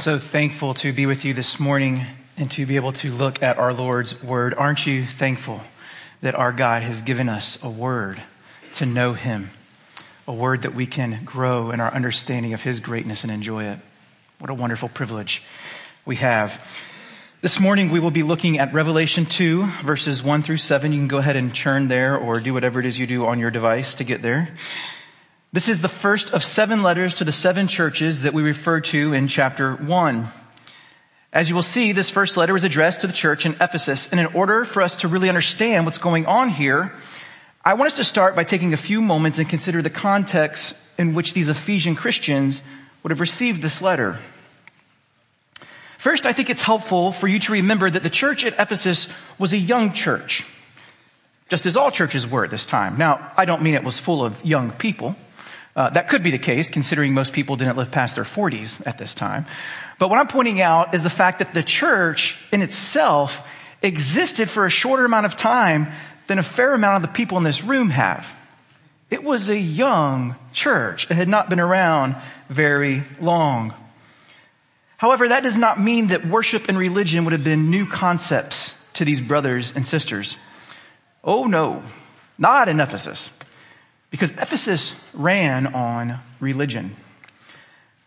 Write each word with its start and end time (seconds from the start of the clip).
So 0.00 0.18
thankful 0.18 0.72
to 0.74 0.94
be 0.94 1.04
with 1.04 1.26
you 1.26 1.34
this 1.34 1.60
morning 1.60 2.06
and 2.38 2.50
to 2.52 2.64
be 2.64 2.76
able 2.76 2.94
to 2.94 3.10
look 3.10 3.42
at 3.42 3.58
our 3.58 3.74
Lord's 3.74 4.22
word. 4.22 4.54
Aren't 4.54 4.86
you 4.86 5.06
thankful 5.06 5.60
that 6.22 6.34
our 6.34 6.52
God 6.52 6.82
has 6.82 7.02
given 7.02 7.28
us 7.28 7.58
a 7.62 7.68
word 7.68 8.22
to 8.76 8.86
know 8.86 9.12
him? 9.12 9.50
A 10.26 10.32
word 10.32 10.62
that 10.62 10.74
we 10.74 10.86
can 10.86 11.22
grow 11.26 11.70
in 11.70 11.80
our 11.80 11.92
understanding 11.92 12.54
of 12.54 12.62
his 12.62 12.80
greatness 12.80 13.24
and 13.24 13.30
enjoy 13.30 13.64
it. 13.64 13.78
What 14.38 14.48
a 14.48 14.54
wonderful 14.54 14.88
privilege 14.88 15.42
we 16.06 16.16
have. 16.16 16.58
This 17.42 17.60
morning 17.60 17.90
we 17.90 18.00
will 18.00 18.10
be 18.10 18.22
looking 18.22 18.58
at 18.58 18.72
Revelation 18.72 19.26
2 19.26 19.66
verses 19.84 20.22
1 20.22 20.42
through 20.42 20.56
7. 20.56 20.94
You 20.94 20.98
can 20.98 21.08
go 21.08 21.18
ahead 21.18 21.36
and 21.36 21.54
turn 21.54 21.88
there 21.88 22.16
or 22.16 22.40
do 22.40 22.54
whatever 22.54 22.80
it 22.80 22.86
is 22.86 22.98
you 22.98 23.06
do 23.06 23.26
on 23.26 23.38
your 23.38 23.50
device 23.50 23.92
to 23.96 24.04
get 24.04 24.22
there. 24.22 24.48
This 25.52 25.68
is 25.68 25.80
the 25.80 25.88
first 25.88 26.30
of 26.30 26.44
seven 26.44 26.84
letters 26.84 27.14
to 27.14 27.24
the 27.24 27.32
seven 27.32 27.66
churches 27.66 28.22
that 28.22 28.32
we 28.32 28.42
refer 28.42 28.80
to 28.82 29.12
in 29.12 29.26
chapter 29.26 29.74
one. 29.74 30.28
As 31.32 31.48
you 31.48 31.56
will 31.56 31.62
see, 31.62 31.90
this 31.90 32.08
first 32.08 32.36
letter 32.36 32.54
is 32.54 32.62
addressed 32.62 33.00
to 33.00 33.08
the 33.08 33.12
church 33.12 33.44
in 33.44 33.56
Ephesus. 33.60 34.08
And 34.12 34.20
in 34.20 34.26
order 34.26 34.64
for 34.64 34.80
us 34.80 34.94
to 34.96 35.08
really 35.08 35.28
understand 35.28 35.86
what's 35.86 35.98
going 35.98 36.26
on 36.26 36.50
here, 36.50 36.92
I 37.64 37.74
want 37.74 37.88
us 37.88 37.96
to 37.96 38.04
start 38.04 38.36
by 38.36 38.44
taking 38.44 38.72
a 38.72 38.76
few 38.76 39.00
moments 39.00 39.38
and 39.38 39.48
consider 39.48 39.82
the 39.82 39.90
context 39.90 40.76
in 40.96 41.14
which 41.14 41.34
these 41.34 41.48
Ephesian 41.48 41.96
Christians 41.96 42.62
would 43.02 43.10
have 43.10 43.20
received 43.20 43.60
this 43.60 43.82
letter. 43.82 44.20
First, 45.98 46.26
I 46.26 46.32
think 46.32 46.48
it's 46.48 46.62
helpful 46.62 47.10
for 47.10 47.26
you 47.26 47.40
to 47.40 47.52
remember 47.52 47.90
that 47.90 48.04
the 48.04 48.10
church 48.10 48.44
at 48.44 48.54
Ephesus 48.54 49.08
was 49.36 49.52
a 49.52 49.58
young 49.58 49.94
church, 49.94 50.46
just 51.48 51.66
as 51.66 51.76
all 51.76 51.90
churches 51.90 52.24
were 52.24 52.44
at 52.44 52.50
this 52.50 52.66
time. 52.66 52.98
Now, 52.98 53.32
I 53.36 53.46
don't 53.46 53.62
mean 53.62 53.74
it 53.74 53.82
was 53.82 53.98
full 53.98 54.24
of 54.24 54.44
young 54.44 54.70
people. 54.70 55.16
Uh, 55.80 55.88
that 55.88 56.10
could 56.10 56.22
be 56.22 56.30
the 56.30 56.38
case, 56.38 56.68
considering 56.68 57.14
most 57.14 57.32
people 57.32 57.56
didn't 57.56 57.78
live 57.78 57.90
past 57.90 58.14
their 58.14 58.24
40s 58.24 58.86
at 58.86 58.98
this 58.98 59.14
time. 59.14 59.46
But 59.98 60.10
what 60.10 60.18
I'm 60.18 60.28
pointing 60.28 60.60
out 60.60 60.92
is 60.92 61.02
the 61.02 61.08
fact 61.08 61.38
that 61.38 61.54
the 61.54 61.62
church 61.62 62.36
in 62.52 62.60
itself 62.60 63.40
existed 63.80 64.50
for 64.50 64.66
a 64.66 64.70
shorter 64.70 65.06
amount 65.06 65.24
of 65.24 65.38
time 65.38 65.90
than 66.26 66.38
a 66.38 66.42
fair 66.42 66.74
amount 66.74 66.96
of 66.96 67.10
the 67.10 67.16
people 67.16 67.38
in 67.38 67.44
this 67.44 67.64
room 67.64 67.88
have. 67.88 68.26
It 69.08 69.24
was 69.24 69.48
a 69.48 69.56
young 69.56 70.36
church. 70.52 71.10
It 71.10 71.14
had 71.14 71.30
not 71.30 71.48
been 71.48 71.60
around 71.60 72.14
very 72.50 73.02
long. 73.18 73.72
However, 74.98 75.28
that 75.28 75.42
does 75.42 75.56
not 75.56 75.80
mean 75.80 76.08
that 76.08 76.26
worship 76.26 76.68
and 76.68 76.76
religion 76.76 77.24
would 77.24 77.32
have 77.32 77.42
been 77.42 77.70
new 77.70 77.86
concepts 77.86 78.74
to 78.92 79.06
these 79.06 79.22
brothers 79.22 79.72
and 79.74 79.88
sisters. 79.88 80.36
Oh 81.24 81.44
no, 81.44 81.82
not 82.36 82.68
in 82.68 82.80
Ephesus 82.80 83.30
because 84.10 84.30
Ephesus 84.32 84.92
ran 85.14 85.68
on 85.68 86.18
religion. 86.40 86.96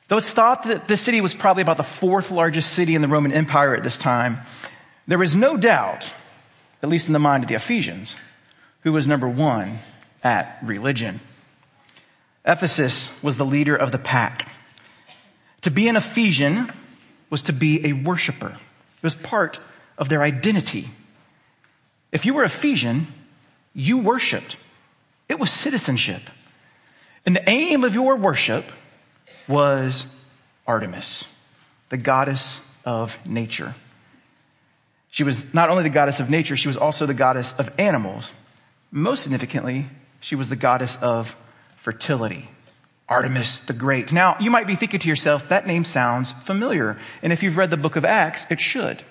Though 0.07 0.17
it's 0.17 0.31
thought 0.31 0.63
that 0.63 0.87
this 0.87 1.01
city 1.01 1.21
was 1.21 1.33
probably 1.33 1.61
about 1.61 1.77
the 1.77 1.83
fourth 1.83 2.29
largest 2.29 2.73
city 2.73 2.93
in 2.93 3.01
the 3.01 3.07
Roman 3.07 3.31
Empire 3.31 3.75
at 3.75 3.83
this 3.83 3.97
time, 3.97 4.39
there 5.07 5.23
is 5.23 5.33
no 5.33 5.57
doubt, 5.57 6.11
at 6.81 6.89
least 6.89 7.07
in 7.07 7.13
the 7.13 7.19
mind 7.19 7.43
of 7.43 7.49
the 7.49 7.55
Ephesians, 7.55 8.15
who 8.81 8.91
was 8.91 9.07
number 9.07 9.27
one 9.27 9.79
at 10.23 10.59
religion. 10.61 11.19
Ephesus 12.45 13.09
was 13.21 13.37
the 13.37 13.45
leader 13.45 13.75
of 13.75 13.91
the 13.91 13.97
pack. 13.97 14.49
To 15.61 15.71
be 15.71 15.87
an 15.87 15.95
Ephesian 15.95 16.71
was 17.29 17.43
to 17.43 17.53
be 17.53 17.85
a 17.87 17.93
worshiper. 17.93 18.49
It 18.49 19.03
was 19.03 19.15
part 19.15 19.59
of 19.97 20.09
their 20.09 20.21
identity. 20.21 20.89
If 22.11 22.25
you 22.25 22.33
were 22.33 22.43
Ephesian, 22.43 23.07
you 23.73 23.97
worshiped. 23.97 24.57
It 25.29 25.39
was 25.39 25.51
citizenship. 25.51 26.21
And 27.25 27.35
the 27.35 27.49
aim 27.49 27.83
of 27.83 27.93
your 27.93 28.15
worship 28.15 28.71
was 29.47 30.05
Artemis, 30.67 31.25
the 31.89 31.97
goddess 31.97 32.59
of 32.85 33.17
nature. 33.25 33.75
She 35.11 35.23
was 35.23 35.53
not 35.53 35.69
only 35.69 35.83
the 35.83 35.89
goddess 35.89 36.19
of 36.19 36.29
nature, 36.29 36.57
she 36.57 36.67
was 36.67 36.77
also 36.77 37.05
the 37.05 37.13
goddess 37.13 37.53
of 37.57 37.71
animals. 37.77 38.31
Most 38.91 39.23
significantly, 39.23 39.85
she 40.19 40.35
was 40.35 40.49
the 40.49 40.55
goddess 40.55 40.97
of 41.01 41.35
fertility. 41.77 42.49
Artemis 43.07 43.59
the 43.59 43.73
Great. 43.73 44.11
Now, 44.11 44.37
you 44.39 44.49
might 44.49 44.65
be 44.65 44.75
thinking 44.75 44.99
to 45.01 45.07
yourself, 45.07 45.49
that 45.49 45.67
name 45.67 45.85
sounds 45.85 46.31
familiar. 46.45 46.97
And 47.21 47.31
if 47.31 47.43
you've 47.43 47.57
read 47.57 47.69
the 47.69 47.77
book 47.77 47.95
of 47.95 48.05
Acts, 48.05 48.45
it 48.49 48.59
should. 48.59 49.03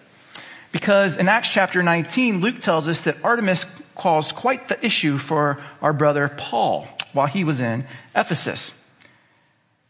Because 0.73 1.19
in 1.19 1.29
Acts 1.29 1.51
chapter 1.51 1.83
19, 1.83 2.41
Luke 2.41 2.61
tells 2.61 2.89
us 2.89 3.03
that 3.03 3.23
Artemis 3.23 3.67
caused 3.95 4.35
quite 4.35 4.69
the 4.69 4.85
issue 4.85 5.19
for 5.19 5.63
our 5.83 5.93
brother 5.93 6.29
Paul 6.37 6.89
while 7.13 7.27
he 7.27 7.45
was 7.45 7.61
in 7.61 7.87
Ephesus. 8.17 8.73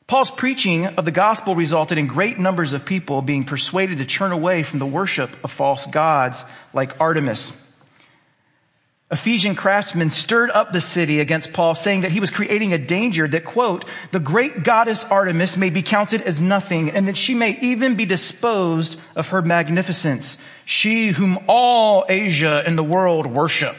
Paul's 0.08 0.30
preaching 0.30 0.86
of 0.86 1.04
the 1.04 1.12
gospel 1.12 1.54
resulted 1.54 1.96
in 1.96 2.08
great 2.08 2.38
numbers 2.38 2.72
of 2.72 2.84
people 2.84 3.22
being 3.22 3.44
persuaded 3.44 3.98
to 3.98 4.04
turn 4.04 4.32
away 4.32 4.64
from 4.64 4.80
the 4.80 4.86
worship 4.86 5.30
of 5.44 5.52
false 5.52 5.86
gods 5.86 6.42
like 6.74 7.00
Artemis. 7.00 7.52
Ephesian 9.12 9.54
craftsmen 9.54 10.08
stirred 10.08 10.50
up 10.50 10.72
the 10.72 10.80
city 10.80 11.20
against 11.20 11.52
Paul, 11.52 11.74
saying 11.74 12.00
that 12.00 12.12
he 12.12 12.20
was 12.20 12.30
creating 12.30 12.72
a 12.72 12.78
danger 12.78 13.28
that, 13.28 13.44
quote, 13.44 13.84
the 14.10 14.18
great 14.18 14.62
goddess 14.64 15.04
Artemis 15.04 15.58
may 15.58 15.68
be 15.68 15.82
counted 15.82 16.22
as 16.22 16.40
nothing, 16.40 16.90
and 16.90 17.06
that 17.06 17.18
she 17.18 17.34
may 17.34 17.58
even 17.60 17.94
be 17.94 18.06
disposed 18.06 18.98
of 19.14 19.28
her 19.28 19.42
magnificence, 19.42 20.38
she 20.64 21.08
whom 21.08 21.38
all 21.46 22.06
Asia 22.08 22.62
and 22.64 22.78
the 22.78 22.82
world 22.82 23.26
worship. 23.26 23.76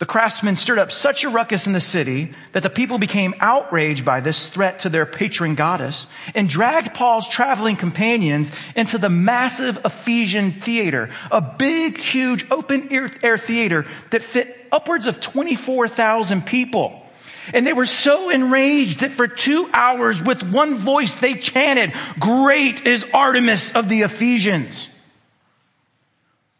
The 0.00 0.06
craftsmen 0.06 0.56
stirred 0.56 0.78
up 0.78 0.92
such 0.92 1.24
a 1.24 1.28
ruckus 1.28 1.66
in 1.66 1.74
the 1.74 1.80
city 1.80 2.32
that 2.52 2.62
the 2.62 2.70
people 2.70 2.96
became 2.96 3.34
outraged 3.38 4.02
by 4.02 4.20
this 4.20 4.48
threat 4.48 4.78
to 4.80 4.88
their 4.88 5.04
patron 5.04 5.56
goddess 5.56 6.06
and 6.34 6.48
dragged 6.48 6.94
Paul's 6.94 7.28
traveling 7.28 7.76
companions 7.76 8.50
into 8.74 8.96
the 8.96 9.10
massive 9.10 9.78
Ephesian 9.84 10.52
theater, 10.52 11.10
a 11.30 11.42
big, 11.42 11.98
huge 11.98 12.50
open 12.50 12.88
air 12.90 13.36
theater 13.36 13.86
that 14.08 14.22
fit 14.22 14.56
upwards 14.72 15.06
of 15.06 15.20
24,000 15.20 16.46
people. 16.46 17.06
And 17.52 17.66
they 17.66 17.74
were 17.74 17.84
so 17.84 18.30
enraged 18.30 19.00
that 19.00 19.12
for 19.12 19.28
two 19.28 19.68
hours 19.74 20.22
with 20.22 20.42
one 20.42 20.78
voice 20.78 21.14
they 21.16 21.34
chanted, 21.34 21.92
great 22.18 22.86
is 22.86 23.04
Artemis 23.12 23.72
of 23.72 23.90
the 23.90 24.00
Ephesians. 24.00 24.86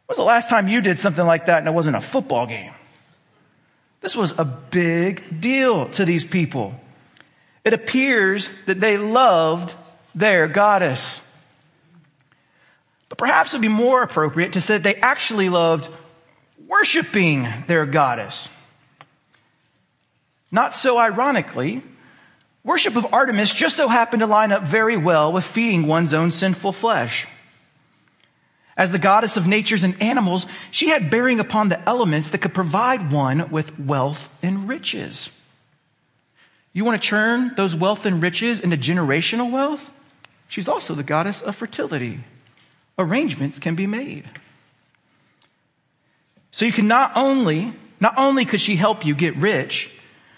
When 0.04 0.08
was 0.08 0.18
the 0.18 0.24
last 0.24 0.50
time 0.50 0.68
you 0.68 0.82
did 0.82 1.00
something 1.00 1.24
like 1.24 1.46
that 1.46 1.60
and 1.60 1.68
it 1.68 1.72
wasn't 1.72 1.96
a 1.96 2.02
football 2.02 2.46
game? 2.46 2.72
This 4.00 4.16
was 4.16 4.34
a 4.38 4.44
big 4.44 5.40
deal 5.40 5.88
to 5.90 6.04
these 6.04 6.24
people. 6.24 6.74
It 7.64 7.74
appears 7.74 8.50
that 8.66 8.80
they 8.80 8.96
loved 8.96 9.74
their 10.14 10.48
goddess. 10.48 11.20
But 13.08 13.18
perhaps 13.18 13.52
it 13.52 13.56
would 13.56 13.62
be 13.62 13.68
more 13.68 14.02
appropriate 14.02 14.54
to 14.54 14.60
say 14.60 14.74
that 14.74 14.82
they 14.82 14.94
actually 14.96 15.48
loved 15.48 15.88
worshiping 16.66 17.46
their 17.66 17.84
goddess. 17.84 18.48
Not 20.50 20.74
so 20.74 20.98
ironically, 20.98 21.82
worship 22.64 22.96
of 22.96 23.12
Artemis 23.12 23.52
just 23.52 23.76
so 23.76 23.88
happened 23.88 24.20
to 24.20 24.26
line 24.26 24.52
up 24.52 24.62
very 24.62 24.96
well 24.96 25.32
with 25.32 25.44
feeding 25.44 25.86
one's 25.86 26.14
own 26.14 26.32
sinful 26.32 26.72
flesh. 26.72 27.26
As 28.80 28.90
the 28.90 28.98
goddess 28.98 29.36
of 29.36 29.46
natures 29.46 29.84
and 29.84 30.00
animals, 30.02 30.46
she 30.70 30.88
had 30.88 31.10
bearing 31.10 31.38
upon 31.38 31.68
the 31.68 31.86
elements 31.86 32.30
that 32.30 32.38
could 32.38 32.54
provide 32.54 33.12
one 33.12 33.50
with 33.50 33.78
wealth 33.78 34.30
and 34.42 34.66
riches. 34.66 35.28
You 36.72 36.86
want 36.86 37.00
to 37.00 37.06
turn 37.06 37.52
those 37.58 37.76
wealth 37.76 38.06
and 38.06 38.22
riches 38.22 38.58
into 38.58 38.78
generational 38.78 39.50
wealth? 39.50 39.90
She's 40.48 40.66
also 40.66 40.94
the 40.94 41.02
goddess 41.02 41.42
of 41.42 41.56
fertility. 41.56 42.20
Arrangements 42.98 43.58
can 43.58 43.74
be 43.74 43.86
made. 43.86 44.24
So 46.50 46.64
you 46.64 46.72
can 46.72 46.88
not 46.88 47.12
only, 47.16 47.74
not 48.00 48.16
only 48.16 48.46
could 48.46 48.62
she 48.62 48.76
help 48.76 49.04
you 49.04 49.14
get 49.14 49.36
rich, 49.36 49.90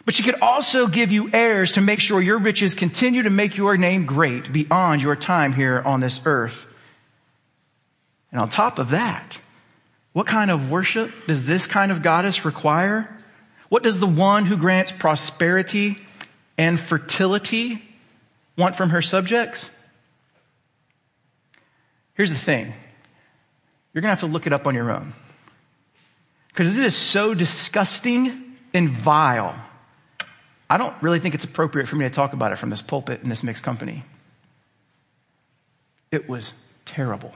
but 0.05 0.17
she 0.17 0.25
could 0.25 0.41
also 0.41 0.89
give 0.89 1.13
you 1.13 1.31
heirs 1.33 1.71
to 1.73 1.81
make 1.81 2.01
sure 2.01 2.21
your 2.21 2.39
riches 2.39 2.75
continue 2.75 3.23
to 3.23 3.31
make 3.31 3.57
your 3.57 3.77
name 3.77 4.05
great 4.05 4.53
beyond 4.53 5.01
your 5.01 5.15
time 5.15 5.53
here 5.53 5.81
on 5.87 6.01
this 6.01 6.21
earth. 6.25 6.67
And 8.33 8.41
on 8.41 8.49
top 8.49 8.79
of 8.79 8.91
that, 8.91 9.39
what 10.13 10.27
kind 10.27 10.51
of 10.51 10.71
worship 10.71 11.13
does 11.27 11.45
this 11.45 11.67
kind 11.67 11.93
of 11.93 12.03
goddess 12.03 12.45
require? 12.45 13.09
What 13.69 13.83
does 13.83 13.99
the 13.99 14.07
one 14.07 14.47
who 14.47 14.57
grants 14.57 14.93
prosperity 14.93 15.99
and 16.59 16.81
fertility 16.81 17.83
want 18.57 18.75
from 18.75 18.91
her 18.91 19.03
subjects? 19.03 19.71
Here's 22.15 22.31
the 22.31 22.39
thing. 22.39 22.73
You're 23.93 24.03
going 24.03 24.15
to 24.15 24.21
have 24.21 24.21
to 24.21 24.27
look 24.27 24.47
it 24.47 24.53
up 24.53 24.67
on 24.67 24.75
your 24.75 24.91
own. 24.91 25.15
Because 26.49 26.77
it 26.77 26.85
is 26.85 26.97
so 26.97 27.33
disgusting 27.33 28.57
and 28.75 28.91
vile. 28.91 29.55
I 30.69 30.77
don't 30.79 30.95
really 31.03 31.19
think 31.19 31.35
it's 31.35 31.45
appropriate 31.45 31.87
for 31.89 31.97
me 31.97 32.05
to 32.05 32.11
talk 32.11 32.33
about 32.33 32.53
it 32.53 32.57
from 32.57 32.71
this 32.71 32.83
pulpit 32.83 33.23
in 33.23 33.29
this 33.29 33.43
mixed 33.43 33.63
company. 33.63 34.05
It 36.11 36.29
was 36.29 36.53
terrible. 36.85 37.33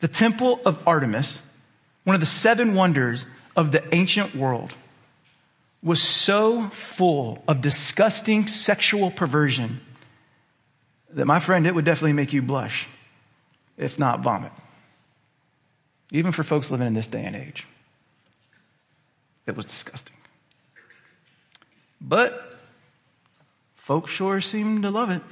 The 0.00 0.08
temple 0.08 0.60
of 0.64 0.78
Artemis, 0.86 1.42
one 2.04 2.14
of 2.14 2.20
the 2.20 2.26
seven 2.26 2.74
wonders 2.74 3.26
of 3.56 3.72
the 3.72 3.82
ancient 3.94 4.34
world, 4.34 4.74
was 5.82 6.02
so 6.02 6.70
full 6.70 7.42
of 7.46 7.60
disgusting 7.60 8.46
sexual 8.46 9.10
perversion 9.10 9.80
that 11.10 11.24
my 11.24 11.38
friend, 11.38 11.66
it 11.66 11.74
would 11.74 11.84
definitely 11.84 12.12
make 12.12 12.32
you 12.32 12.42
blush, 12.42 12.86
if 13.76 13.98
not 13.98 14.20
vomit. 14.20 14.52
Even 16.10 16.32
for 16.32 16.42
folks 16.42 16.70
living 16.70 16.86
in 16.86 16.94
this 16.94 17.06
day 17.06 17.24
and 17.24 17.36
age. 17.36 17.66
It 19.46 19.56
was 19.56 19.66
disgusting. 19.66 20.16
But 22.00 22.58
folks 23.76 24.10
sure 24.10 24.40
seemed 24.40 24.82
to 24.82 24.90
love 24.90 25.10
it. 25.10 25.22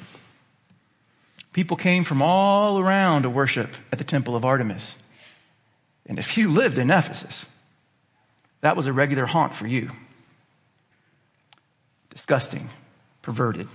People 1.57 1.79
came 1.79 2.05
from 2.05 2.21
all 2.21 2.79
around 2.79 3.23
to 3.23 3.31
worship 3.31 3.71
at 3.91 3.97
the 3.97 4.05
temple 4.05 4.37
of 4.37 4.45
Artemis. 4.45 4.97
And 6.05 6.19
if 6.19 6.37
you 6.37 6.53
lived 6.53 6.77
in 6.77 6.91
Ephesus, 6.91 7.47
that 8.61 8.77
was 8.77 8.87
a 8.87 8.93
regular 8.93 9.25
haunt 9.25 9.55
for 9.55 9.67
you. 9.67 9.91
Disgusting, 12.11 12.69
perverted. 13.23 13.69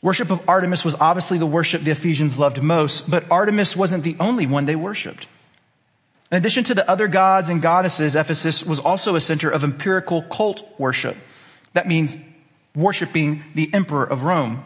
Worship 0.00 0.30
of 0.30 0.48
Artemis 0.48 0.84
was 0.84 0.94
obviously 0.94 1.38
the 1.38 1.44
worship 1.44 1.82
the 1.82 1.90
Ephesians 1.90 2.38
loved 2.38 2.62
most, 2.62 3.10
but 3.10 3.28
Artemis 3.28 3.74
wasn't 3.74 4.04
the 4.04 4.16
only 4.20 4.46
one 4.46 4.66
they 4.66 4.76
worshiped. 4.76 5.26
In 6.30 6.36
addition 6.38 6.62
to 6.62 6.74
the 6.76 6.88
other 6.88 7.08
gods 7.08 7.48
and 7.48 7.60
goddesses, 7.60 8.14
Ephesus 8.14 8.62
was 8.62 8.78
also 8.78 9.16
a 9.16 9.20
center 9.20 9.50
of 9.50 9.64
empirical 9.64 10.22
cult 10.22 10.62
worship. 10.78 11.16
That 11.72 11.88
means 11.88 12.16
worshiping 12.76 13.42
the 13.56 13.74
emperor 13.74 14.04
of 14.04 14.22
Rome. 14.22 14.64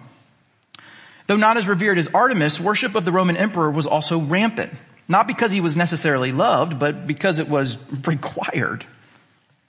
Though 1.26 1.36
not 1.36 1.56
as 1.56 1.66
revered 1.66 1.98
as 1.98 2.08
Artemis, 2.08 2.60
worship 2.60 2.94
of 2.94 3.04
the 3.04 3.12
Roman 3.12 3.36
emperor 3.36 3.70
was 3.70 3.86
also 3.86 4.20
rampant. 4.20 4.72
Not 5.08 5.26
because 5.26 5.50
he 5.50 5.60
was 5.60 5.76
necessarily 5.76 6.32
loved, 6.32 6.78
but 6.78 7.06
because 7.06 7.38
it 7.38 7.48
was 7.48 7.76
required. 8.06 8.86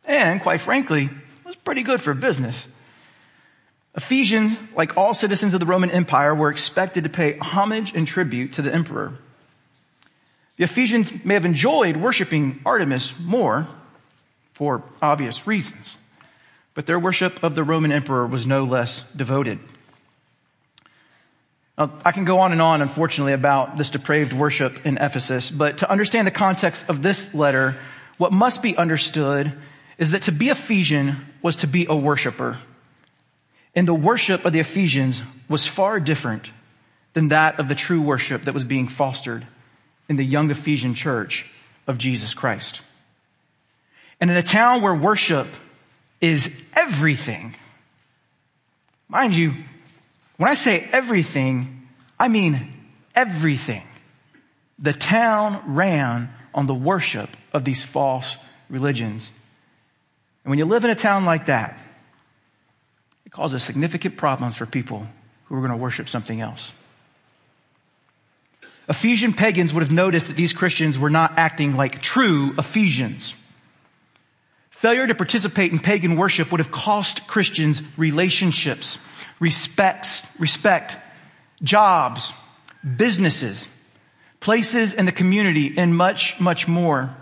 And 0.06 0.42
quite 0.42 0.62
frankly, 0.62 1.06
it 1.06 1.46
was 1.46 1.56
pretty 1.56 1.84
good 1.84 2.02
for 2.02 2.13
business. 2.13 2.68
Ephesians, 3.96 4.57
like 4.75 4.98
all 4.98 5.13
citizens 5.13 5.54
of 5.54 5.60
the 5.62 5.66
Roman 5.66 5.90
Empire, 5.90 6.36
were 6.36 6.50
expected 6.50 7.04
to 7.06 7.10
pay 7.10 7.38
homage 7.38 7.94
and 7.96 8.06
tribute 8.06 8.54
to 8.54 8.62
the 8.62 8.74
emperor. 8.74 9.13
The 10.57 10.66
Ephesians 10.66 11.12
may 11.24 11.34
have 11.34 11.46
enjoyed 11.46 11.98
worshiping 11.98 12.62
Artemis 12.66 13.13
more 13.19 13.68
for 14.54 14.84
obvious 15.02 15.48
reasons, 15.48 15.96
but 16.74 16.88
their 16.88 17.00
worship 17.00 17.42
of 17.44 17.56
the 17.56 17.63
Roman 17.63 17.92
emperor 17.92 18.25
was 18.28 18.46
no 18.46 18.63
less 18.63 19.04
devoted. 19.16 19.60
Now, 21.77 21.92
I 22.06 22.12
can 22.12 22.24
go 22.24 22.39
on 22.39 22.51
and 22.51 22.62
on, 22.62 22.81
unfortunately, 22.81 23.33
about 23.33 23.77
this 23.77 23.89
depraved 23.89 24.31
worship 24.31 24.86
in 24.86 24.98
Ephesus, 24.98 25.51
but 25.51 25.80
to 25.80 25.89
understand 25.89 26.25
the 26.25 26.31
context 26.31 26.86
of 26.88 27.01
this 27.01 27.33
letter, 27.33 27.75
what 28.18 28.31
must 28.31 28.62
be 28.62 28.77
understood 28.77 29.51
is 29.98 30.12
that 30.12 30.24
to 30.24 30.31
be 30.31 30.50
Ephesian 30.50 31.25
was 31.42 31.57
to 31.57 31.68
be 31.68 31.86
a 31.89 31.95
worshiper. 31.95 32.60
And 33.75 33.88
the 33.88 33.94
worship 33.94 34.45
of 34.45 34.54
the 34.54 34.60
Ephesians 34.60 35.22
was 35.50 35.68
far 35.68 36.00
different 36.00 36.50
than 37.13 37.27
that 37.30 37.60
of 37.60 37.68
the 37.68 37.75
true 37.75 38.01
worship 38.01 38.45
that 38.45 38.54
was 38.54 38.63
being 38.63 38.88
fostered 38.88 39.45
in 40.07 40.16
the 40.16 40.25
young 40.25 40.50
Ephesian 40.50 40.95
church 40.95 41.45
of 41.88 41.98
Jesus 41.98 42.33
Christ. 42.33 42.81
And 44.21 44.31
in 44.31 44.38
a 44.38 44.44
town 44.44 44.81
where 44.81 44.95
worship 44.95 45.48
is 46.21 46.50
everything, 46.74 47.56
mind 49.10 49.36
you, 49.36 49.54
when 50.38 50.50
I 50.50 50.56
say 50.56 50.88
everything, 50.92 51.88
I 52.20 52.28
mean 52.28 52.74
everything. 53.14 53.84
The 54.80 54.94
town 54.94 55.76
ran 55.76 56.34
on 56.54 56.68
the 56.68 56.74
worship 56.74 57.30
of 57.54 57.64
these 57.64 57.84
false 57.84 58.38
religions. 58.70 59.30
And 60.44 60.50
when 60.50 60.60
you 60.60 60.66
live 60.66 60.84
in 60.84 60.90
a 60.90 60.96
town 60.96 61.26
like 61.26 61.48
that, 61.48 61.78
it 63.26 63.32
causes 63.32 63.64
significant 63.64 64.18
problems 64.18 64.56
for 64.56 64.66
people 64.66 65.08
who 65.46 65.56
are 65.56 65.60
going 65.60 65.72
to 65.72 65.78
worship 65.78 66.10
something 66.10 66.42
else. 66.42 66.72
Ephesian 68.88 69.34
pagans 69.34 69.74
would 69.74 69.81
have 69.81 69.92
noticed 69.92 70.28
that 70.28 70.36
these 70.36 70.54
Christians 70.54 71.00
were 71.00 71.10
not 71.10 71.38
acting 71.38 71.76
like 71.76 72.02
true 72.02 72.54
Ephesians. 72.58 73.34
Failure 74.70 75.08
to 75.08 75.16
participate 75.16 75.72
in 75.72 75.80
pagan 75.80 76.18
worship 76.18 76.52
would 76.52 76.60
have 76.60 76.72
cost 76.72 77.28
Christians 77.28 77.81
relationships, 77.98 79.00
respects, 79.40 80.26
respect, 80.40 80.98
jobs, 81.62 82.34
businesses, 82.98 83.68
places 84.40 84.94
in 84.94 85.06
the 85.06 85.12
community, 85.12 85.74
and 85.78 85.96
much, 85.96 86.40
much 86.40 86.68
more. 86.68 87.16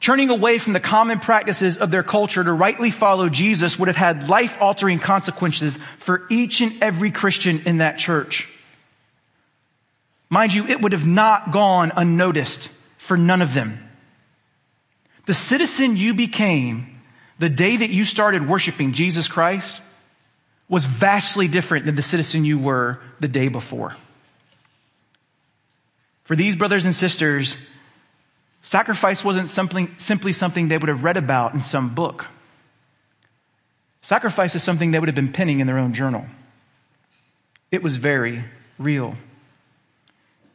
Turning 0.00 0.28
away 0.28 0.58
from 0.58 0.74
the 0.74 0.80
common 0.80 1.18
practices 1.18 1.78
of 1.78 1.90
their 1.90 2.02
culture 2.02 2.44
to 2.44 2.52
rightly 2.52 2.90
follow 2.90 3.28
Jesus 3.28 3.78
would 3.78 3.88
have 3.88 3.96
had 3.96 4.28
life 4.28 4.58
altering 4.60 4.98
consequences 4.98 5.78
for 5.98 6.26
each 6.28 6.60
and 6.60 6.82
every 6.82 7.10
Christian 7.10 7.62
in 7.64 7.78
that 7.78 7.98
church. 7.98 8.48
Mind 10.28 10.52
you, 10.52 10.66
it 10.66 10.82
would 10.82 10.92
have 10.92 11.06
not 11.06 11.52
gone 11.52 11.92
unnoticed 11.96 12.68
for 12.98 13.16
none 13.16 13.40
of 13.40 13.54
them. 13.54 13.78
The 15.26 15.34
citizen 15.34 15.96
you 15.96 16.12
became 16.12 17.00
the 17.38 17.48
day 17.48 17.76
that 17.76 17.90
you 17.90 18.04
started 18.04 18.48
worshiping 18.48 18.92
Jesus 18.92 19.26
Christ 19.26 19.80
was 20.68 20.86
vastly 20.86 21.48
different 21.48 21.86
than 21.86 21.94
the 21.94 22.02
citizen 22.02 22.44
you 22.44 22.58
were 22.58 23.00
the 23.20 23.28
day 23.28 23.48
before. 23.48 23.96
For 26.24 26.34
these 26.34 26.56
brothers 26.56 26.84
and 26.84 26.96
sisters, 26.96 27.56
Sacrifice 28.62 29.22
wasn't 29.22 29.50
simply, 29.50 30.32
something 30.32 30.68
they 30.68 30.78
would 30.78 30.88
have 30.88 31.04
read 31.04 31.18
about 31.18 31.52
in 31.52 31.62
some 31.62 31.94
book. 31.94 32.26
Sacrifice 34.00 34.54
is 34.54 34.62
something 34.62 34.90
they 34.90 34.98
would 34.98 35.08
have 35.08 35.14
been 35.14 35.32
penning 35.32 35.60
in 35.60 35.66
their 35.66 35.78
own 35.78 35.92
journal. 35.92 36.24
It 37.70 37.82
was 37.82 37.98
very 37.98 38.44
real. 38.78 39.16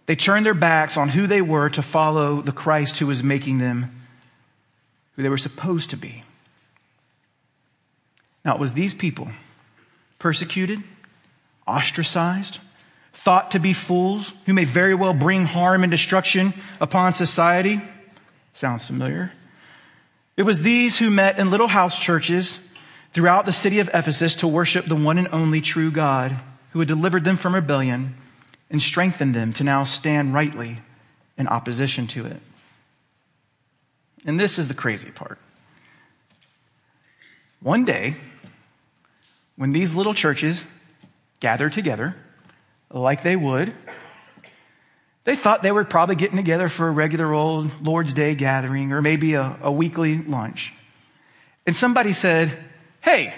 They 0.07 0.15
turned 0.15 0.43
their 0.43 0.55
backs 0.55 0.97
on 0.97 1.09
who 1.09 1.27
they 1.27 1.41
were 1.41 1.69
to 1.69 1.83
follow 1.83 2.41
the 2.41 2.51
Christ 2.51 2.97
who 2.97 3.05
was 3.05 3.21
making 3.21 3.59
them 3.59 4.01
who 5.15 5.21
they 5.21 5.29
were 5.29 5.37
supposed 5.37 5.91
to 5.91 5.97
be. 5.97 6.23
Now, 8.43 8.55
it 8.55 8.59
was 8.59 8.73
these 8.73 8.95
people, 8.95 9.29
persecuted, 10.19 10.83
ostracized, 11.67 12.59
thought 13.13 13.51
to 13.51 13.59
be 13.59 13.73
fools, 13.73 14.33
who 14.45 14.53
may 14.53 14.65
very 14.65 14.93
well 14.93 15.13
bring 15.13 15.45
harm 15.45 15.83
and 15.83 15.91
destruction 15.91 16.53
upon 16.79 17.13
society 17.13 17.81
Sounds 18.59 18.83
familiar? 18.83 19.31
It 20.35 20.43
was 20.43 20.63
these 20.63 20.97
who 20.97 21.09
met 21.09 21.39
in 21.39 21.49
little 21.49 21.69
house 21.69 21.97
churches 21.97 22.59
throughout 23.13 23.45
the 23.45 23.53
city 23.53 23.79
of 23.79 23.89
Ephesus 23.93 24.35
to 24.35 24.49
worship 24.49 24.85
the 24.85 24.97
one 24.97 25.17
and 25.17 25.29
only 25.31 25.61
true 25.61 25.91
God 25.91 26.37
who 26.71 26.79
had 26.79 26.89
delivered 26.89 27.23
them 27.23 27.37
from 27.37 27.55
rebellion 27.55 28.15
and 28.69 28.81
strengthened 28.81 29.33
them 29.33 29.53
to 29.53 29.63
now 29.63 29.85
stand 29.85 30.33
rightly 30.33 30.79
in 31.37 31.47
opposition 31.47 32.05
to 32.07 32.25
it. 32.25 32.41
And 34.25 34.37
this 34.37 34.59
is 34.59 34.67
the 34.67 34.73
crazy 34.73 35.09
part. 35.09 35.39
One 37.61 37.85
day, 37.85 38.17
when 39.59 39.73
these 39.73 39.93
little 39.93 40.13
churches 40.13 40.63
gathered 41.41 41.73
together, 41.73 42.15
like 42.89 43.23
they 43.23 43.35
would, 43.35 43.73
they 45.25 45.35
thought 45.35 45.63
they 45.63 45.73
were 45.73 45.83
probably 45.83 46.15
getting 46.15 46.37
together 46.37 46.69
for 46.69 46.87
a 46.87 46.91
regular 46.91 47.33
old 47.33 47.69
Lord's 47.81 48.13
Day 48.13 48.35
gathering 48.35 48.93
or 48.93 49.01
maybe 49.01 49.33
a, 49.33 49.57
a 49.61 49.69
weekly 49.69 50.17
lunch. 50.17 50.73
And 51.67 51.75
somebody 51.75 52.13
said, 52.13 52.57
Hey, 53.01 53.33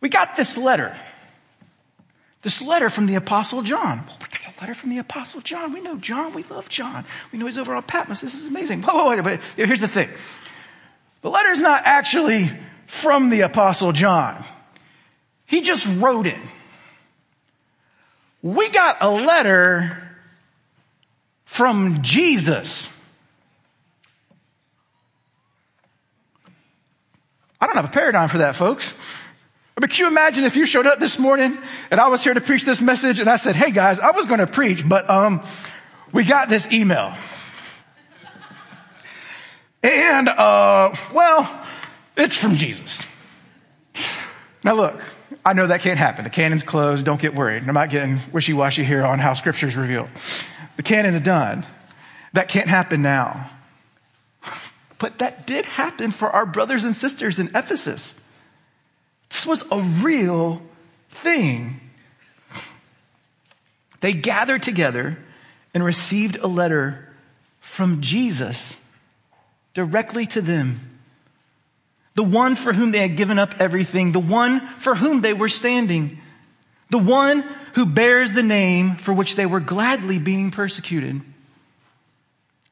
we 0.00 0.08
got 0.08 0.36
this 0.36 0.56
letter. 0.56 0.96
This 2.40 2.62
letter 2.62 2.88
from 2.88 3.04
the 3.04 3.16
Apostle 3.16 3.60
John. 3.60 4.04
Well, 4.06 4.16
we 4.22 4.38
got 4.38 4.56
a 4.56 4.60
letter 4.62 4.72
from 4.72 4.88
the 4.88 4.96
Apostle 4.96 5.42
John. 5.42 5.74
We 5.74 5.82
know 5.82 5.96
John. 5.96 6.32
We 6.32 6.44
love 6.44 6.70
John. 6.70 7.04
We 7.30 7.38
know 7.38 7.44
he's 7.44 7.58
over 7.58 7.74
on 7.74 7.82
Patmos. 7.82 8.22
This 8.22 8.32
is 8.32 8.46
amazing. 8.46 8.80
Whoa, 8.84 8.94
whoa, 8.94 9.10
wait, 9.10 9.22
but 9.22 9.40
here's 9.54 9.80
the 9.80 9.88
thing. 9.88 10.08
The 11.20 11.28
letter's 11.28 11.60
not 11.60 11.82
actually 11.84 12.50
from 12.90 13.30
the 13.30 13.42
Apostle 13.42 13.92
John. 13.92 14.44
He 15.46 15.60
just 15.60 15.86
wrote 15.86 16.26
it 16.26 16.38
we 18.42 18.70
got 18.70 18.98
a 19.00 19.10
letter 19.10 19.98
from 21.44 22.02
Jesus. 22.02 22.88
I 27.60 27.66
don't 27.66 27.76
have 27.76 27.84
a 27.84 27.88
paradigm 27.88 28.28
for 28.30 28.38
that, 28.38 28.56
folks. 28.56 28.94
But 29.76 29.90
can 29.90 30.00
you 30.00 30.06
imagine 30.06 30.44
if 30.44 30.56
you 30.56 30.64
showed 30.64 30.86
up 30.86 30.98
this 30.98 31.18
morning 31.18 31.58
and 31.90 32.00
I 32.00 32.08
was 32.08 32.24
here 32.24 32.32
to 32.32 32.40
preach 32.40 32.64
this 32.64 32.80
message 32.80 33.20
and 33.20 33.28
I 33.28 33.36
said, 33.36 33.56
hey 33.56 33.70
guys, 33.70 34.00
I 34.00 34.12
was 34.12 34.26
going 34.26 34.40
to 34.40 34.46
preach, 34.46 34.86
but, 34.88 35.08
um, 35.08 35.42
we 36.12 36.24
got 36.24 36.48
this 36.48 36.70
email. 36.72 37.14
And, 39.82 40.28
uh, 40.28 40.94
well, 41.12 41.59
it's 42.20 42.36
from 42.36 42.56
Jesus. 42.56 43.02
Now 44.62 44.74
look, 44.74 45.00
I 45.44 45.52
know 45.52 45.66
that 45.66 45.80
can't 45.80 45.98
happen. 45.98 46.24
The 46.24 46.30
canon's 46.30 46.62
closed. 46.62 47.04
Don't 47.04 47.20
get 47.20 47.34
worried. 47.34 47.66
I'm 47.66 47.74
not 47.74 47.90
getting 47.90 48.20
wishy-washy 48.32 48.84
here 48.84 49.04
on 49.04 49.18
how 49.18 49.34
scripture's 49.34 49.76
revealed. 49.76 50.08
The 50.76 50.82
canon's 50.82 51.20
done. 51.20 51.66
That 52.32 52.48
can't 52.48 52.68
happen 52.68 53.02
now. 53.02 53.50
But 54.98 55.18
that 55.18 55.46
did 55.46 55.64
happen 55.64 56.10
for 56.10 56.30
our 56.30 56.44
brothers 56.44 56.84
and 56.84 56.94
sisters 56.94 57.38
in 57.38 57.48
Ephesus. 57.54 58.14
This 59.30 59.46
was 59.46 59.64
a 59.70 59.80
real 59.80 60.60
thing 61.08 61.80
They 64.00 64.12
gathered 64.12 64.62
together 64.62 65.18
and 65.74 65.84
received 65.84 66.36
a 66.36 66.46
letter 66.46 67.08
from 67.60 68.00
Jesus 68.00 68.76
directly 69.74 70.26
to 70.26 70.40
them. 70.40 70.89
The 72.14 72.22
one 72.22 72.56
for 72.56 72.72
whom 72.72 72.92
they 72.92 73.00
had 73.00 73.16
given 73.16 73.38
up 73.38 73.54
everything, 73.60 74.12
the 74.12 74.20
one 74.20 74.66
for 74.78 74.94
whom 74.94 75.20
they 75.20 75.32
were 75.32 75.48
standing, 75.48 76.18
the 76.90 76.98
one 76.98 77.42
who 77.74 77.86
bears 77.86 78.32
the 78.32 78.42
name 78.42 78.96
for 78.96 79.12
which 79.12 79.36
they 79.36 79.46
were 79.46 79.60
gladly 79.60 80.18
being 80.18 80.50
persecuted. 80.50 81.20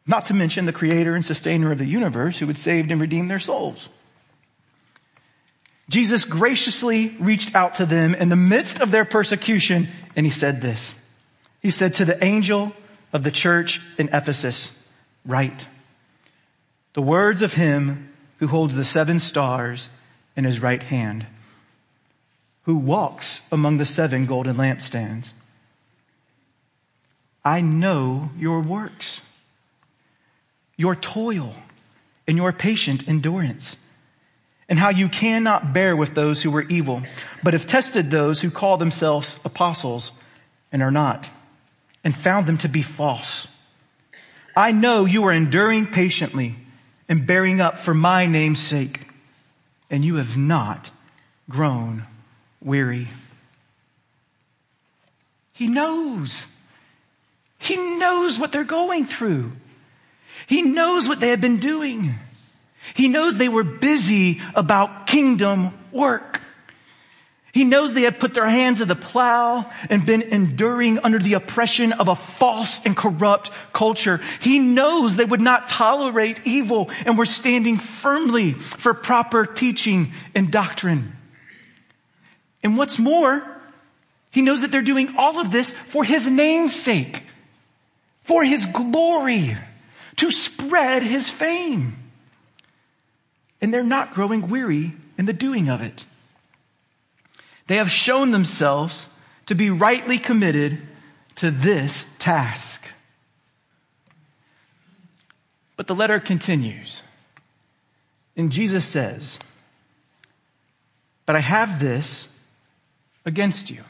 Not 0.06 0.26
to 0.26 0.34
mention 0.34 0.66
the 0.66 0.72
creator 0.72 1.14
and 1.14 1.24
sustainer 1.24 1.70
of 1.70 1.78
the 1.78 1.86
universe 1.86 2.38
who 2.38 2.46
had 2.46 2.58
saved 2.58 2.90
and 2.90 3.00
redeemed 3.00 3.30
their 3.30 3.38
souls. 3.38 3.88
Jesus 5.88 6.24
graciously 6.24 7.16
reached 7.18 7.54
out 7.54 7.74
to 7.74 7.86
them 7.86 8.14
in 8.14 8.28
the 8.28 8.36
midst 8.36 8.80
of 8.80 8.90
their 8.90 9.04
persecution 9.04 9.88
and 10.16 10.26
he 10.26 10.32
said 10.32 10.60
this. 10.60 10.94
He 11.60 11.70
said 11.70 11.94
to 11.94 12.04
the 12.04 12.22
angel 12.22 12.72
of 13.12 13.22
the 13.22 13.30
church 13.30 13.80
in 13.96 14.08
Ephesus, 14.12 14.72
write 15.24 15.66
the 16.94 17.02
words 17.02 17.42
of 17.42 17.54
him 17.54 18.07
who 18.38 18.48
holds 18.48 18.74
the 18.74 18.84
seven 18.84 19.20
stars 19.20 19.90
in 20.36 20.44
his 20.44 20.60
right 20.60 20.82
hand, 20.82 21.26
who 22.62 22.76
walks 22.76 23.42
among 23.50 23.78
the 23.78 23.86
seven 23.86 24.26
golden 24.26 24.56
lampstands. 24.56 25.32
I 27.44 27.60
know 27.60 28.30
your 28.38 28.60
works, 28.60 29.20
your 30.76 30.94
toil, 30.94 31.54
and 32.26 32.36
your 32.36 32.52
patient 32.52 33.08
endurance, 33.08 33.76
and 34.68 34.78
how 34.78 34.90
you 34.90 35.08
cannot 35.08 35.72
bear 35.72 35.96
with 35.96 36.14
those 36.14 36.42
who 36.42 36.50
were 36.50 36.62
evil, 36.62 37.02
but 37.42 37.54
have 37.54 37.66
tested 37.66 38.10
those 38.10 38.40
who 38.40 38.50
call 38.50 38.76
themselves 38.76 39.38
apostles 39.44 40.12
and 40.70 40.82
are 40.82 40.90
not 40.90 41.30
and 42.04 42.14
found 42.14 42.46
them 42.46 42.58
to 42.58 42.68
be 42.68 42.82
false. 42.82 43.48
I 44.54 44.72
know 44.72 45.04
you 45.04 45.24
are 45.24 45.32
enduring 45.32 45.86
patiently 45.86 46.56
and 47.08 47.26
bearing 47.26 47.60
up 47.60 47.78
for 47.78 47.94
my 47.94 48.26
name's 48.26 48.60
sake, 48.60 49.08
and 49.90 50.04
you 50.04 50.16
have 50.16 50.36
not 50.36 50.90
grown 51.48 52.04
weary. 52.62 53.08
He 55.52 55.66
knows. 55.66 56.46
He 57.58 57.76
knows 57.76 58.38
what 58.38 58.52
they're 58.52 58.64
going 58.64 59.06
through. 59.06 59.52
He 60.46 60.62
knows 60.62 61.08
what 61.08 61.20
they 61.20 61.28
have 61.30 61.40
been 61.40 61.58
doing. 61.58 62.14
He 62.94 63.08
knows 63.08 63.36
they 63.36 63.48
were 63.48 63.64
busy 63.64 64.40
about 64.54 65.06
kingdom 65.06 65.72
work. 65.90 66.40
He 67.58 67.64
knows 67.64 67.92
they 67.92 68.02
had 68.02 68.20
put 68.20 68.34
their 68.34 68.48
hands 68.48 68.78
to 68.78 68.84
the 68.84 68.94
plow 68.94 69.68
and 69.90 70.06
been 70.06 70.22
enduring 70.22 71.00
under 71.00 71.18
the 71.18 71.32
oppression 71.32 71.92
of 71.92 72.06
a 72.06 72.14
false 72.14 72.80
and 72.84 72.96
corrupt 72.96 73.50
culture. 73.72 74.20
He 74.38 74.60
knows 74.60 75.16
they 75.16 75.24
would 75.24 75.40
not 75.40 75.66
tolerate 75.66 76.38
evil 76.44 76.88
and 77.04 77.18
were 77.18 77.26
standing 77.26 77.78
firmly 77.78 78.52
for 78.52 78.94
proper 78.94 79.44
teaching 79.44 80.12
and 80.36 80.52
doctrine. 80.52 81.16
And 82.62 82.76
what's 82.76 82.96
more, 82.96 83.42
he 84.30 84.40
knows 84.40 84.60
that 84.60 84.70
they're 84.70 84.80
doing 84.80 85.16
all 85.18 85.40
of 85.40 85.50
this 85.50 85.72
for 85.88 86.04
his 86.04 86.28
name's 86.28 86.76
sake, 86.76 87.24
for 88.22 88.44
his 88.44 88.66
glory, 88.66 89.56
to 90.14 90.30
spread 90.30 91.02
his 91.02 91.28
fame. 91.28 91.96
And 93.60 93.74
they're 93.74 93.82
not 93.82 94.14
growing 94.14 94.48
weary 94.48 94.92
in 95.18 95.26
the 95.26 95.32
doing 95.32 95.68
of 95.68 95.80
it. 95.80 96.04
They 97.68 97.76
have 97.76 97.90
shown 97.90 98.30
themselves 98.30 99.10
to 99.46 99.54
be 99.54 99.70
rightly 99.70 100.18
committed 100.18 100.80
to 101.36 101.50
this 101.50 102.06
task. 102.18 102.82
But 105.76 105.86
the 105.86 105.94
letter 105.94 106.18
continues. 106.18 107.02
And 108.36 108.50
Jesus 108.50 108.86
says, 108.86 109.38
But 111.26 111.36
I 111.36 111.40
have 111.40 111.78
this 111.78 112.26
against 113.26 113.70
you. 113.70 113.84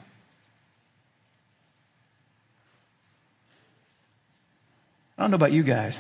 I 5.17 5.23
don't 5.23 5.31
know 5.31 5.37
about 5.37 5.53
you 5.53 5.63
guys. 5.63 5.97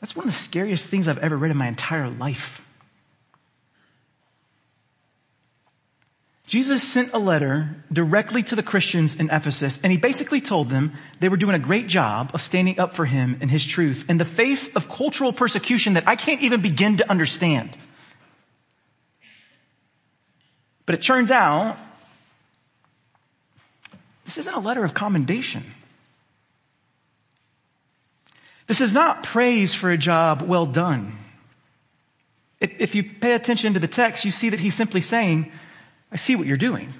That's 0.00 0.16
one 0.16 0.26
of 0.26 0.32
the 0.32 0.38
scariest 0.38 0.88
things 0.88 1.06
I've 1.06 1.18
ever 1.18 1.36
read 1.36 1.50
in 1.50 1.56
my 1.58 1.68
entire 1.68 2.08
life. 2.08 2.62
Jesus 6.50 6.82
sent 6.82 7.12
a 7.12 7.18
letter 7.20 7.76
directly 7.92 8.42
to 8.42 8.56
the 8.56 8.62
Christians 8.64 9.14
in 9.14 9.30
Ephesus, 9.30 9.78
and 9.84 9.92
he 9.92 9.96
basically 9.96 10.40
told 10.40 10.68
them 10.68 10.94
they 11.20 11.28
were 11.28 11.36
doing 11.36 11.54
a 11.54 11.60
great 11.60 11.86
job 11.86 12.32
of 12.34 12.42
standing 12.42 12.76
up 12.80 12.92
for 12.92 13.04
him 13.04 13.38
and 13.40 13.48
his 13.48 13.64
truth 13.64 14.04
in 14.08 14.18
the 14.18 14.24
face 14.24 14.74
of 14.74 14.88
cultural 14.88 15.32
persecution 15.32 15.92
that 15.92 16.08
I 16.08 16.16
can't 16.16 16.40
even 16.40 16.60
begin 16.60 16.96
to 16.96 17.08
understand. 17.08 17.70
But 20.86 20.96
it 20.96 21.04
turns 21.04 21.30
out 21.30 21.78
this 24.24 24.36
isn't 24.36 24.52
a 24.52 24.58
letter 24.58 24.82
of 24.82 24.92
commendation. 24.92 25.64
This 28.66 28.80
is 28.80 28.92
not 28.92 29.22
praise 29.22 29.72
for 29.72 29.92
a 29.92 29.96
job 29.96 30.42
well 30.42 30.66
done. 30.66 31.16
If 32.60 32.96
you 32.96 33.04
pay 33.04 33.34
attention 33.34 33.74
to 33.74 33.78
the 33.78 33.86
text, 33.86 34.24
you 34.24 34.32
see 34.32 34.48
that 34.48 34.58
he's 34.58 34.74
simply 34.74 35.00
saying, 35.00 35.52
I 36.12 36.16
see 36.16 36.36
what 36.36 36.46
you're 36.46 36.56
doing. 36.56 36.92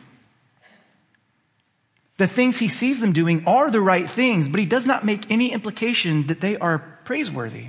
The 2.18 2.26
things 2.26 2.58
he 2.58 2.68
sees 2.68 3.00
them 3.00 3.12
doing 3.12 3.44
are 3.46 3.70
the 3.70 3.80
right 3.80 4.08
things, 4.08 4.48
but 4.48 4.60
he 4.60 4.66
does 4.66 4.86
not 4.86 5.04
make 5.04 5.30
any 5.30 5.52
implication 5.52 6.26
that 6.26 6.40
they 6.40 6.56
are 6.58 6.78
praiseworthy. 7.04 7.68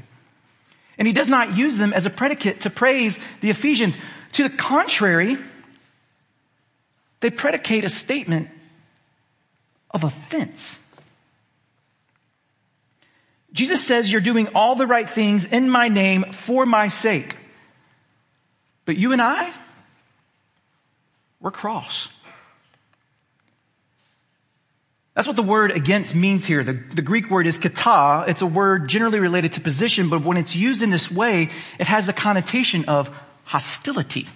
And 0.97 1.07
he 1.07 1.13
does 1.13 1.29
not 1.29 1.55
use 1.55 1.77
them 1.77 1.93
as 1.93 2.05
a 2.05 2.09
predicate 2.09 2.61
to 2.61 2.69
praise 2.69 3.17
the 3.39 3.49
Ephesians. 3.49 3.97
To 4.33 4.43
the 4.43 4.49
contrary, 4.49 5.37
they 7.21 7.29
predicate 7.29 7.85
a 7.85 7.89
statement 7.89 8.49
of 9.91 10.03
offense. 10.03 10.77
Jesus 13.53 13.83
says, 13.83 14.11
You're 14.11 14.21
doing 14.21 14.49
all 14.49 14.75
the 14.75 14.87
right 14.87 15.09
things 15.09 15.45
in 15.45 15.69
my 15.69 15.87
name 15.87 16.31
for 16.31 16.65
my 16.65 16.89
sake. 16.89 17.37
But 18.85 18.97
you 18.97 19.13
and 19.13 19.21
I, 19.21 19.51
we're 21.41 21.51
cross. 21.51 22.09
That's 25.13 25.27
what 25.27 25.35
the 25.35 25.43
word 25.43 25.71
against 25.71 26.15
means 26.15 26.45
here. 26.45 26.63
The, 26.63 26.73
the, 26.73 27.01
Greek 27.01 27.29
word 27.29 27.45
is 27.45 27.57
kata. 27.57 28.29
It's 28.29 28.41
a 28.41 28.45
word 28.45 28.87
generally 28.87 29.19
related 29.19 29.53
to 29.53 29.61
position, 29.61 30.09
but 30.09 30.23
when 30.23 30.37
it's 30.37 30.55
used 30.55 30.81
in 30.81 30.89
this 30.89 31.11
way, 31.11 31.49
it 31.79 31.87
has 31.87 32.05
the 32.05 32.13
connotation 32.13 32.85
of 32.85 33.09
hostility. 33.43 34.27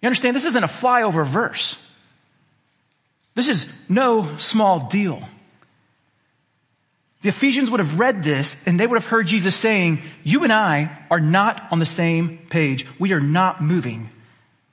You 0.00 0.06
understand? 0.06 0.36
This 0.36 0.44
isn't 0.44 0.62
a 0.62 0.68
flyover 0.68 1.26
verse. 1.26 1.76
This 3.34 3.48
is 3.48 3.66
no 3.88 4.36
small 4.38 4.88
deal. 4.88 5.22
The 7.22 7.30
Ephesians 7.30 7.68
would 7.68 7.80
have 7.80 7.98
read 7.98 8.22
this 8.22 8.56
and 8.64 8.78
they 8.78 8.86
would 8.86 9.00
have 9.00 9.10
heard 9.10 9.26
Jesus 9.26 9.56
saying, 9.56 10.02
You 10.22 10.44
and 10.44 10.52
I 10.52 11.04
are 11.10 11.18
not 11.18 11.66
on 11.72 11.80
the 11.80 11.86
same 11.86 12.38
page. 12.48 12.86
We 13.00 13.12
are 13.12 13.20
not 13.20 13.60
moving 13.60 14.10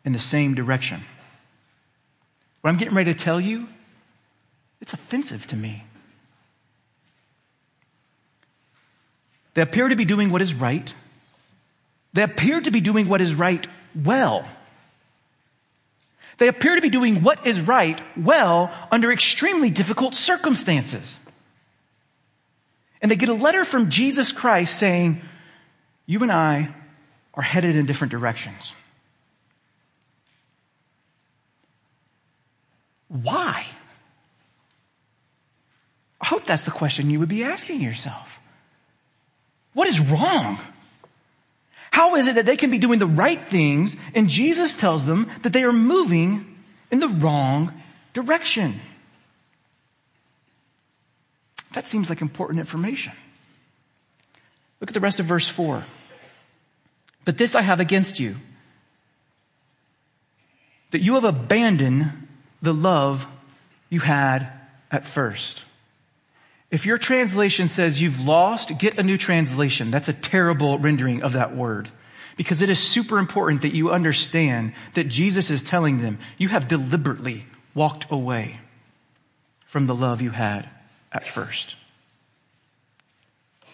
in 0.06 0.14
the 0.14 0.20
same 0.20 0.54
direction. 0.54 1.02
What 2.62 2.70
I'm 2.70 2.78
getting 2.78 2.96
ready 2.96 3.14
to 3.14 3.20
tell 3.20 3.42
you, 3.42 3.68
it's 4.80 4.94
offensive 4.94 5.46
to 5.48 5.56
me. 5.56 5.84
They 9.56 9.62
appear 9.62 9.88
to 9.88 9.96
be 9.96 10.06
doing 10.06 10.30
what 10.30 10.42
is 10.42 10.54
right. 10.54 10.94
They 12.14 12.22
appear 12.22 12.62
to 12.62 12.72
be 12.72 12.82
doing 12.82 13.08
what 13.08 13.22
is 13.22 13.34
right 13.34 13.66
well. 13.96 14.48
They 16.38 16.48
appear 16.50 16.76
to 16.76 16.82
be 16.82 16.90
doing 16.90 17.24
what 17.24 17.48
is 17.48 17.62
right 17.62 18.02
well 18.18 18.72
under 18.92 19.12
extremely 19.12 19.70
difficult 19.70 20.16
circumstances. 20.16 21.20
And 23.02 23.10
they 23.10 23.16
get 23.16 23.30
a 23.30 23.34
letter 23.34 23.64
from 23.64 23.90
Jesus 23.90 24.32
Christ 24.32 24.78
saying, 24.78 25.22
You 26.06 26.22
and 26.24 26.32
I 26.32 26.74
are 27.34 27.44
headed 27.44 27.76
in 27.76 27.86
different 27.86 28.12
directions. 28.12 28.74
Why? 33.08 33.66
I 36.22 36.26
hope 36.26 36.46
that's 36.46 36.64
the 36.64 36.72
question 36.72 37.10
you 37.10 37.20
would 37.20 37.30
be 37.30 37.44
asking 37.44 37.82
yourself. 37.82 38.40
What 39.74 39.88
is 39.88 40.00
wrong? 40.00 40.60
How 41.92 42.16
is 42.16 42.28
it 42.28 42.36
that 42.36 42.46
they 42.46 42.58
can 42.58 42.72
be 42.72 42.78
doing 42.78 43.00
the 43.00 43.06
right 43.06 43.48
things 43.48 43.96
and 44.14 44.30
Jesus 44.30 44.74
tells 44.74 45.06
them 45.06 45.30
that 45.44 45.54
they 45.54 45.64
are 45.64 45.74
moving 45.74 46.58
in 46.92 47.00
the 47.00 47.08
wrong 47.08 47.74
direction? 48.14 48.80
That 51.74 51.88
seems 51.88 52.10
like 52.10 52.22
important 52.22 52.60
information. 52.60 53.14
Look 54.80 54.90
at 54.90 54.94
the 54.94 55.00
rest 55.00 55.20
of 55.20 55.26
verse 55.26 55.48
4. 55.48 55.84
But 57.26 57.38
this 57.38 57.54
I 57.56 57.62
have 57.62 57.80
against 57.80 58.20
you 58.20 58.38
that 60.92 61.02
you 61.02 61.16
have 61.16 61.24
abandoned 61.24 62.25
the 62.62 62.74
love 62.74 63.26
you 63.90 64.00
had 64.00 64.48
at 64.92 65.06
first. 65.06 65.64
If 66.72 66.86
your 66.86 66.98
translation 66.98 67.70
says 67.70 68.02
you've 68.02 68.20
lost, 68.20 68.78
get 68.80 68.98
a 68.98 69.04
new 69.04 69.18
translation. 69.18 69.92
That's 69.92 70.08
a 70.08 70.14
terrible 70.14 70.80
rendering 70.80 71.22
of 71.22 71.34
that 71.34 71.56
word. 71.56 71.90
Because 72.38 72.62
it 72.62 72.70
is 72.70 72.80
super 72.80 73.18
important 73.18 73.62
that 73.62 73.74
you 73.74 73.92
understand 73.92 74.74
that 74.94 75.06
Jesus 75.06 75.50
is 75.50 75.62
telling 75.62 76.02
them, 76.02 76.20
you 76.38 76.50
have 76.50 76.68
deliberately 76.68 77.46
walked 77.74 78.12
away 78.12 78.60
from 79.68 79.88
the 79.88 79.96
love 79.96 80.22
you 80.22 80.32
had 80.32 80.70
at 81.14 81.26
first. 81.26 81.76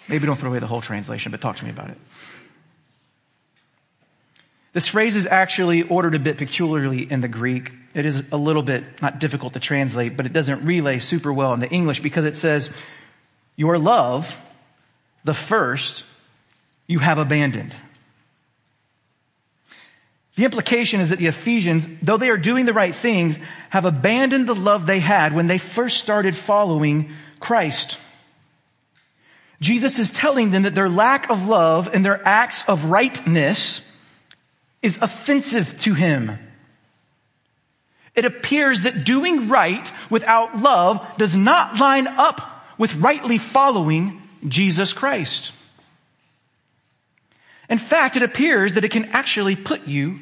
Maybe 0.07 0.25
don't 0.25 0.37
throw 0.37 0.49
away 0.49 0.59
the 0.59 0.67
whole 0.67 0.81
translation, 0.81 1.31
but 1.31 1.41
talk 1.41 1.55
to 1.57 1.63
me 1.63 1.71
about 1.71 1.89
it. 1.89 1.97
This 4.73 4.87
phrase 4.87 5.15
is 5.15 5.27
actually 5.27 5.83
ordered 5.83 6.15
a 6.15 6.19
bit 6.19 6.37
peculiarly 6.37 7.09
in 7.11 7.21
the 7.21 7.27
Greek. 7.27 7.73
It 7.93 8.05
is 8.05 8.23
a 8.31 8.37
little 8.37 8.63
bit 8.63 9.01
not 9.01 9.19
difficult 9.19 9.53
to 9.53 9.59
translate, 9.59 10.15
but 10.15 10.25
it 10.25 10.33
doesn't 10.33 10.63
relay 10.63 10.99
super 10.99 11.33
well 11.33 11.53
in 11.53 11.59
the 11.59 11.69
English 11.69 11.99
because 11.99 12.23
it 12.23 12.37
says, 12.37 12.69
Your 13.57 13.77
love, 13.77 14.33
the 15.25 15.33
first, 15.33 16.05
you 16.87 16.99
have 16.99 17.17
abandoned. 17.17 17.75
The 20.37 20.45
implication 20.45 21.01
is 21.01 21.09
that 21.09 21.19
the 21.19 21.27
Ephesians, 21.27 21.85
though 22.01 22.17
they 22.17 22.29
are 22.29 22.37
doing 22.37 22.65
the 22.65 22.73
right 22.73 22.95
things, 22.95 23.37
have 23.69 23.83
abandoned 23.83 24.47
the 24.47 24.55
love 24.55 24.85
they 24.85 24.99
had 24.99 25.35
when 25.35 25.47
they 25.47 25.57
first 25.57 25.97
started 25.97 26.35
following 26.35 27.11
Christ. 27.41 27.97
Jesus 29.59 29.99
is 29.99 30.09
telling 30.09 30.51
them 30.51 30.63
that 30.63 30.73
their 30.73 30.89
lack 30.89 31.29
of 31.29 31.47
love 31.47 31.89
and 31.93 32.03
their 32.03 32.25
acts 32.25 32.63
of 32.67 32.85
rightness 32.85 33.81
is 34.81 34.97
offensive 35.01 35.79
to 35.81 35.93
him. 35.93 36.37
It 38.15 38.25
appears 38.25 38.81
that 38.81 39.05
doing 39.05 39.47
right 39.47 39.91
without 40.09 40.57
love 40.57 41.05
does 41.17 41.35
not 41.35 41.79
line 41.79 42.07
up 42.07 42.65
with 42.77 42.95
rightly 42.95 43.37
following 43.37 44.21
Jesus 44.47 44.91
Christ. 44.91 45.53
In 47.69 47.77
fact, 47.77 48.17
it 48.17 48.23
appears 48.23 48.73
that 48.73 48.83
it 48.83 48.91
can 48.91 49.05
actually 49.05 49.55
put 49.55 49.87
you 49.87 50.19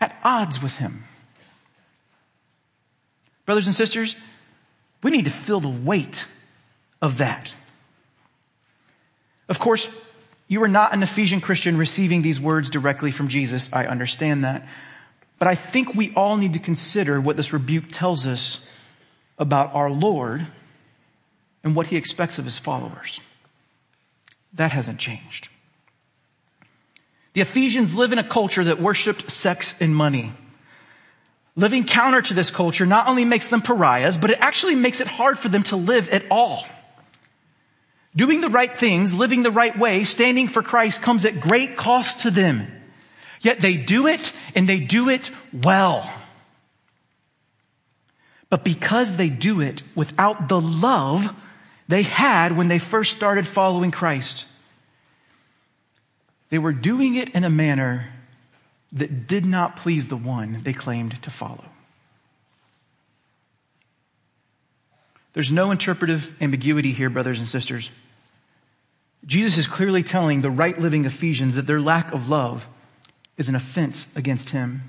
at 0.00 0.16
odds 0.24 0.60
with 0.60 0.76
him. 0.76 1.04
Brothers 3.44 3.66
and 3.66 3.76
sisters, 3.76 4.16
we 5.02 5.12
need 5.12 5.26
to 5.26 5.30
feel 5.30 5.60
the 5.60 5.68
weight 5.68 6.24
of 7.00 7.18
that. 7.18 7.52
Of 9.48 9.60
course, 9.60 9.88
you 10.48 10.62
are 10.62 10.68
not 10.68 10.94
an 10.94 11.02
Ephesian 11.02 11.40
Christian 11.40 11.76
receiving 11.76 12.22
these 12.22 12.40
words 12.40 12.70
directly 12.70 13.10
from 13.10 13.28
Jesus. 13.28 13.68
I 13.72 13.86
understand 13.86 14.44
that. 14.44 14.66
But 15.38 15.48
I 15.48 15.54
think 15.54 15.94
we 15.94 16.14
all 16.14 16.36
need 16.36 16.54
to 16.54 16.58
consider 16.58 17.20
what 17.20 17.36
this 17.36 17.52
rebuke 17.52 17.86
tells 17.90 18.26
us 18.26 18.60
about 19.38 19.74
our 19.74 19.90
Lord 19.90 20.46
and 21.64 21.74
what 21.74 21.88
he 21.88 21.96
expects 21.96 22.38
of 22.38 22.44
his 22.44 22.58
followers. 22.58 23.20
That 24.52 24.72
hasn't 24.72 25.00
changed. 25.00 25.48
The 27.34 27.40
Ephesians 27.42 27.94
live 27.94 28.12
in 28.12 28.18
a 28.18 28.26
culture 28.26 28.64
that 28.64 28.80
worshiped 28.80 29.30
sex 29.30 29.74
and 29.78 29.94
money. 29.94 30.32
Living 31.54 31.84
counter 31.84 32.22
to 32.22 32.34
this 32.34 32.50
culture 32.50 32.86
not 32.86 33.08
only 33.08 33.24
makes 33.24 33.48
them 33.48 33.60
pariahs, 33.60 34.16
but 34.16 34.30
it 34.30 34.38
actually 34.40 34.74
makes 34.74 35.00
it 35.00 35.06
hard 35.06 35.38
for 35.38 35.48
them 35.48 35.64
to 35.64 35.76
live 35.76 36.08
at 36.08 36.24
all. 36.30 36.64
Doing 38.16 38.40
the 38.40 38.48
right 38.48 38.76
things, 38.76 39.12
living 39.12 39.42
the 39.42 39.50
right 39.50 39.78
way, 39.78 40.04
standing 40.04 40.48
for 40.48 40.62
Christ 40.62 41.02
comes 41.02 41.26
at 41.26 41.38
great 41.38 41.76
cost 41.76 42.20
to 42.20 42.30
them. 42.30 42.66
Yet 43.42 43.60
they 43.60 43.76
do 43.76 44.06
it 44.06 44.32
and 44.54 44.66
they 44.66 44.80
do 44.80 45.10
it 45.10 45.30
well. 45.52 46.10
But 48.48 48.64
because 48.64 49.16
they 49.16 49.28
do 49.28 49.60
it 49.60 49.82
without 49.94 50.48
the 50.48 50.60
love 50.60 51.30
they 51.88 52.02
had 52.02 52.56
when 52.56 52.68
they 52.68 52.78
first 52.78 53.14
started 53.14 53.46
following 53.46 53.90
Christ, 53.90 54.46
they 56.48 56.58
were 56.58 56.72
doing 56.72 57.16
it 57.16 57.28
in 57.30 57.44
a 57.44 57.50
manner 57.50 58.12
that 58.92 59.26
did 59.26 59.44
not 59.44 59.76
please 59.76 60.08
the 60.08 60.16
one 60.16 60.62
they 60.62 60.72
claimed 60.72 61.20
to 61.22 61.30
follow. 61.30 61.66
There's 65.34 65.52
no 65.52 65.70
interpretive 65.70 66.34
ambiguity 66.40 66.92
here, 66.92 67.10
brothers 67.10 67.38
and 67.38 67.46
sisters. 67.46 67.90
Jesus 69.26 69.58
is 69.58 69.66
clearly 69.66 70.02
telling 70.02 70.40
the 70.40 70.50
right 70.50 70.80
living 70.80 71.04
Ephesians 71.04 71.56
that 71.56 71.66
their 71.66 71.80
lack 71.80 72.12
of 72.12 72.28
love 72.28 72.66
is 73.36 73.48
an 73.48 73.54
offense 73.54 74.06
against 74.14 74.50
him. 74.50 74.82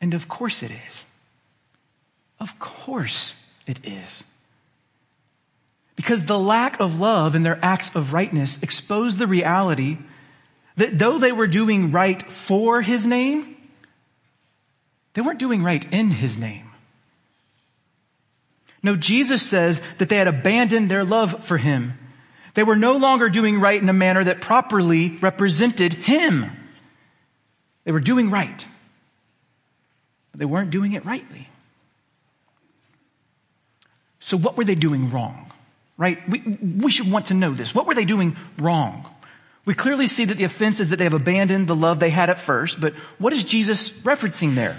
And 0.00 0.12
of 0.12 0.28
course 0.28 0.62
it 0.62 0.70
is. 0.70 1.04
Of 2.40 2.58
course 2.58 3.32
it 3.66 3.78
is. 3.84 4.24
Because 5.96 6.24
the 6.24 6.38
lack 6.38 6.80
of 6.80 6.98
love 6.98 7.34
in 7.34 7.44
their 7.44 7.58
acts 7.62 7.94
of 7.94 8.12
rightness 8.12 8.58
exposed 8.60 9.18
the 9.18 9.28
reality 9.28 9.98
that 10.76 10.98
though 10.98 11.18
they 11.18 11.32
were 11.32 11.46
doing 11.46 11.92
right 11.92 12.20
for 12.30 12.82
his 12.82 13.06
name, 13.06 13.56
they 15.14 15.22
weren't 15.22 15.38
doing 15.38 15.62
right 15.62 15.86
in 15.92 16.10
his 16.10 16.36
name. 16.36 16.73
No, 18.84 18.96
Jesus 18.96 19.42
says 19.42 19.80
that 19.96 20.10
they 20.10 20.16
had 20.16 20.28
abandoned 20.28 20.90
their 20.90 21.04
love 21.04 21.42
for 21.46 21.56
him. 21.56 21.98
They 22.52 22.62
were 22.62 22.76
no 22.76 22.98
longer 22.98 23.30
doing 23.30 23.58
right 23.58 23.80
in 23.80 23.88
a 23.88 23.94
manner 23.94 24.22
that 24.22 24.42
properly 24.42 25.16
represented 25.22 25.94
him. 25.94 26.52
They 27.84 27.92
were 27.92 28.00
doing 28.00 28.30
right, 28.30 28.66
but 30.30 30.38
they 30.38 30.44
weren't 30.44 30.70
doing 30.70 30.92
it 30.92 31.06
rightly. 31.06 31.48
So, 34.20 34.36
what 34.36 34.56
were 34.56 34.64
they 34.64 34.74
doing 34.74 35.10
wrong? 35.10 35.50
Right? 35.96 36.26
We, 36.28 36.40
we 36.40 36.90
should 36.90 37.10
want 37.10 37.26
to 37.26 37.34
know 37.34 37.54
this. 37.54 37.74
What 37.74 37.86
were 37.86 37.94
they 37.94 38.04
doing 38.04 38.36
wrong? 38.58 39.08
We 39.64 39.74
clearly 39.74 40.08
see 40.08 40.26
that 40.26 40.36
the 40.36 40.44
offense 40.44 40.78
is 40.78 40.90
that 40.90 40.96
they 40.96 41.04
have 41.04 41.14
abandoned 41.14 41.68
the 41.68 41.76
love 41.76 42.00
they 42.00 42.10
had 42.10 42.28
at 42.28 42.38
first, 42.38 42.82
but 42.82 42.92
what 43.18 43.32
is 43.32 43.44
Jesus 43.44 43.88
referencing 43.88 44.54
there? 44.54 44.78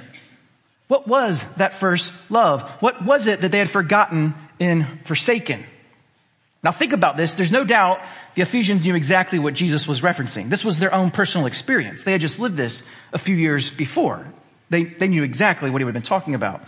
What 0.87 1.07
was 1.07 1.43
that 1.57 1.75
first 1.75 2.11
love? 2.29 2.61
What 2.79 3.03
was 3.03 3.27
it 3.27 3.41
that 3.41 3.51
they 3.51 3.57
had 3.57 3.69
forgotten 3.69 4.35
and 4.59 4.85
forsaken? 5.05 5.63
Now 6.63 6.71
think 6.71 6.93
about 6.93 7.17
this. 7.17 7.33
There's 7.33 7.51
no 7.51 7.63
doubt 7.63 7.99
the 8.35 8.41
Ephesians 8.41 8.83
knew 8.83 8.95
exactly 8.95 9.39
what 9.39 9.53
Jesus 9.53 9.87
was 9.87 10.01
referencing. 10.01 10.49
This 10.49 10.65
was 10.65 10.79
their 10.79 10.93
own 10.93 11.11
personal 11.11 11.47
experience. 11.47 12.03
They 12.03 12.11
had 12.11 12.21
just 12.21 12.39
lived 12.39 12.57
this 12.57 12.83
a 13.13 13.17
few 13.17 13.35
years 13.35 13.69
before. 13.69 14.25
They, 14.69 14.83
they 14.83 15.07
knew 15.07 15.23
exactly 15.23 15.69
what 15.69 15.79
he 15.79 15.85
would 15.85 15.95
have 15.95 16.03
been 16.03 16.07
talking 16.07 16.35
about. 16.35 16.61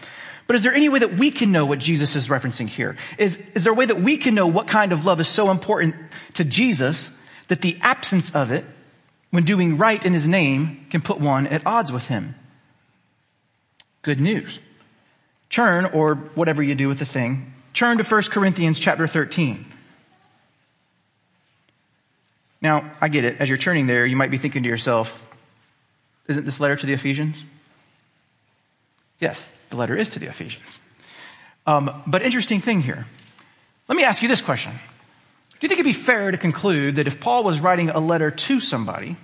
But 0.46 0.56
is 0.56 0.64
there 0.64 0.74
any 0.74 0.88
way 0.88 1.00
that 1.00 1.18
we 1.18 1.30
can 1.30 1.52
know 1.52 1.66
what 1.66 1.80
Jesus 1.80 2.16
is 2.16 2.30
referencing 2.30 2.68
here? 2.68 2.96
Is, 3.18 3.38
is 3.54 3.64
there 3.64 3.74
a 3.74 3.76
way 3.76 3.86
that 3.86 4.02
we 4.02 4.18
can 4.18 4.34
know 4.34 4.48
what 4.48 4.68
kind 4.68 4.92
of 4.92 5.04
love 5.04 5.20
is 5.20 5.28
so 5.28 5.52
important 5.52 5.96
to 6.36 6.46
Jesus 6.46 7.10
that 7.50 7.62
the 7.62 7.78
absence 7.82 8.34
of 8.34 8.52
it, 8.52 8.66
when 9.32 9.44
doing 9.44 9.78
right 9.78 10.04
in 10.06 10.14
his 10.14 10.28
name, 10.28 10.86
can 10.90 11.02
put 11.02 11.20
one 11.20 11.48
at 11.48 11.66
odds 11.66 11.92
with 11.92 12.08
him? 12.08 12.36
Good 14.08 14.22
news. 14.22 14.60
Turn, 15.50 15.84
or 15.84 16.16
whatever 16.16 16.64
you 16.64 16.76
do 16.76 16.88
with 16.88 16.98
the 16.98 17.06
thing, 17.06 17.54
turn 17.74 17.98
to 17.98 18.06
1 18.06 18.22
Corinthians 18.32 18.80
chapter 18.80 19.06
13. 19.06 19.66
Now, 22.62 22.90
I 23.02 23.10
get 23.10 23.26
it. 23.26 23.36
As 23.42 23.50
you're 23.50 23.58
turning 23.58 23.86
there, 23.86 24.06
you 24.06 24.16
might 24.16 24.32
be 24.32 24.38
thinking 24.38 24.64
to 24.64 24.70
yourself, 24.70 25.22
isn't 26.30 26.46
this 26.46 26.62
letter 26.62 26.78
to 26.78 26.86
the 26.86 26.94
Ephesians? 26.94 27.36
Yes, 29.20 29.52
the 29.72 29.76
letter 29.76 29.98
is 29.98 30.08
to 30.12 30.20
the 30.20 30.28
Ephesians. 30.28 30.80
Um, 31.66 32.02
but 32.08 32.22
interesting 32.22 32.62
thing 32.62 32.80
here. 32.80 33.08
Let 33.90 33.98
me 33.98 34.06
ask 34.06 34.22
you 34.22 34.30
this 34.30 34.42
question. 34.42 34.72
Do 34.72 35.58
you 35.60 35.68
think 35.68 35.82
it'd 35.82 35.86
be 35.86 35.92
fair 35.92 36.32
to 36.32 36.38
conclude 36.38 36.96
that 36.96 37.08
if 37.08 37.20
Paul 37.20 37.44
was 37.44 37.60
writing 37.60 37.90
a 37.90 38.00
letter 38.00 38.32
to 38.32 38.62
somebody 38.62 39.18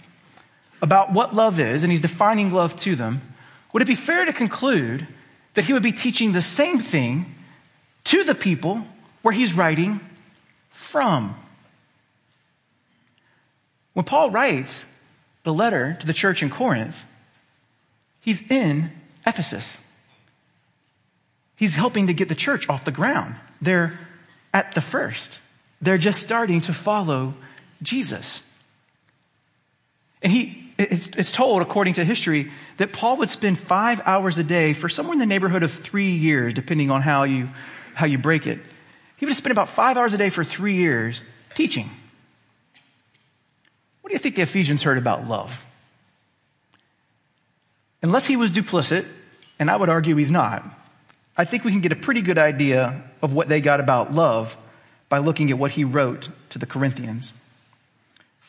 about 0.82 1.14
what 1.14 1.34
love 1.34 1.58
is, 1.58 1.84
and 1.84 1.92
he's 1.92 2.02
defining 2.02 2.52
love 2.52 2.76
to 2.82 2.98
them, 2.98 3.33
would 3.74 3.82
it 3.82 3.88
be 3.88 3.96
fair 3.96 4.26
to 4.26 4.34
conclude 4.34 5.08
that 5.56 5.66
he 5.66 5.74
would 5.74 5.84
be 5.84 5.92
teaching 5.92 6.32
the 6.32 6.42
same 6.42 6.80
thing 6.80 7.36
to 8.06 8.24
the 8.24 8.36
people 8.36 8.84
where 9.24 9.34
he's 9.34 9.54
writing 9.54 10.00
from? 10.72 11.36
When 13.94 14.06
Paul 14.06 14.32
writes 14.32 14.86
the 15.44 15.54
letter 15.54 15.98
to 16.00 16.08
the 16.08 16.14
church 16.14 16.42
in 16.42 16.50
Corinth, 16.50 17.04
he's 18.22 18.50
in 18.50 18.92
Ephesus. 19.26 19.78
He's 21.56 21.76
helping 21.76 22.08
to 22.08 22.14
get 22.14 22.30
the 22.30 22.36
church 22.36 22.68
off 22.70 22.86
the 22.86 22.92
ground. 22.92 23.36
They're 23.62 23.98
at 24.54 24.74
the 24.76 24.82
first. 24.82 25.40
They're 25.82 25.98
just 25.98 26.22
starting 26.22 26.62
to 26.62 26.74
follow 26.74 27.36
Jesus. 27.82 28.42
And 30.22 30.32
he, 30.32 30.63
it's, 30.92 31.10
it's 31.18 31.32
told, 31.32 31.62
according 31.62 31.96
to 31.96 32.06
history, 32.06 32.52
that 32.78 32.94
Paul 32.94 33.18
would 33.18 33.30
spend 33.30 33.60
five 33.60 34.02
hours 34.06 34.38
a 34.38 34.44
day 34.44 34.74
for 34.74 34.90
somewhere 34.90 35.14
in 35.14 35.20
the 35.20 35.26
neighborhood 35.26 35.64
of 35.64 35.72
three 35.72 36.12
years, 36.12 36.54
depending 36.54 36.92
on 36.92 37.02
how 37.02 37.24
you, 37.24 37.50
how 37.94 38.06
you 38.06 38.18
break 38.18 38.48
it. 38.48 38.60
He 39.18 39.26
would 39.26 39.36
spend 39.36 39.52
about 39.52 39.70
five 39.70 39.98
hours 39.98 40.14
a 40.14 40.18
day 40.18 40.30
for 40.30 40.44
three 40.44 40.76
years 40.76 41.22
teaching. 41.56 41.90
What 44.02 44.10
do 44.10 44.14
you 44.14 44.20
think 44.20 44.36
the 44.36 44.42
Ephesians 44.42 44.84
heard 44.84 44.98
about 44.98 45.28
love? 45.28 45.54
unless 48.04 48.28
he 48.28 48.36
was 48.36 48.52
duplicit, 48.52 49.08
and 49.58 49.72
I 49.72 49.76
would 49.76 49.90
argue 49.90 50.16
he's 50.16 50.30
not, 50.30 50.64
I 51.36 51.46
think 51.46 51.64
we 51.64 51.72
can 51.72 51.82
get 51.82 51.92
a 51.92 51.96
pretty 51.96 52.22
good 52.22 52.38
idea 52.38 53.02
of 53.24 53.34
what 53.34 53.48
they 53.48 53.62
got 53.62 53.80
about 53.80 54.14
love 54.14 54.56
by 55.10 55.18
looking 55.18 55.50
at 55.50 55.58
what 55.58 55.72
he 55.72 55.84
wrote 55.84 56.30
to 56.50 56.60
the 56.60 56.68
Corinthians. 56.68 57.34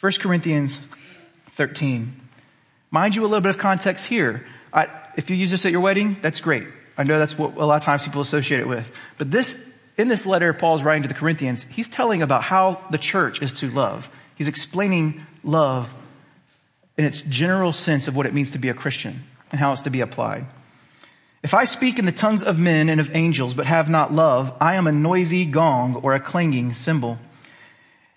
1 0.00 0.12
Corinthians 0.20 0.78
13. 1.52 2.20
Mind 2.94 3.16
you, 3.16 3.22
a 3.22 3.26
little 3.26 3.40
bit 3.40 3.50
of 3.50 3.58
context 3.58 4.06
here. 4.06 4.46
I, 4.72 4.86
if 5.16 5.28
you 5.28 5.34
use 5.34 5.50
this 5.50 5.66
at 5.66 5.72
your 5.72 5.80
wedding, 5.80 6.16
that's 6.22 6.40
great. 6.40 6.68
I 6.96 7.02
know 7.02 7.18
that's 7.18 7.36
what 7.36 7.56
a 7.56 7.66
lot 7.66 7.78
of 7.78 7.82
times 7.82 8.04
people 8.04 8.20
associate 8.20 8.60
it 8.60 8.68
with. 8.68 8.88
But 9.18 9.32
this, 9.32 9.58
in 9.98 10.06
this 10.06 10.26
letter 10.26 10.52
Paul's 10.52 10.84
writing 10.84 11.02
to 11.02 11.08
the 11.08 11.14
Corinthians, 11.14 11.66
he's 11.68 11.88
telling 11.88 12.22
about 12.22 12.44
how 12.44 12.80
the 12.92 12.98
church 12.98 13.42
is 13.42 13.52
to 13.54 13.68
love. 13.68 14.08
He's 14.36 14.46
explaining 14.46 15.26
love 15.42 15.92
in 16.96 17.04
its 17.04 17.22
general 17.22 17.72
sense 17.72 18.06
of 18.06 18.14
what 18.14 18.26
it 18.26 18.32
means 18.32 18.52
to 18.52 18.58
be 18.58 18.68
a 18.68 18.74
Christian 18.74 19.24
and 19.50 19.58
how 19.58 19.72
it's 19.72 19.82
to 19.82 19.90
be 19.90 20.00
applied. 20.00 20.46
If 21.42 21.52
I 21.52 21.64
speak 21.64 21.98
in 21.98 22.04
the 22.04 22.12
tongues 22.12 22.44
of 22.44 22.60
men 22.60 22.88
and 22.88 23.00
of 23.00 23.12
angels, 23.12 23.54
but 23.54 23.66
have 23.66 23.90
not 23.90 24.12
love, 24.12 24.56
I 24.60 24.76
am 24.76 24.86
a 24.86 24.92
noisy 24.92 25.46
gong 25.46 25.96
or 25.96 26.14
a 26.14 26.20
clanging 26.20 26.74
cymbal. 26.74 27.18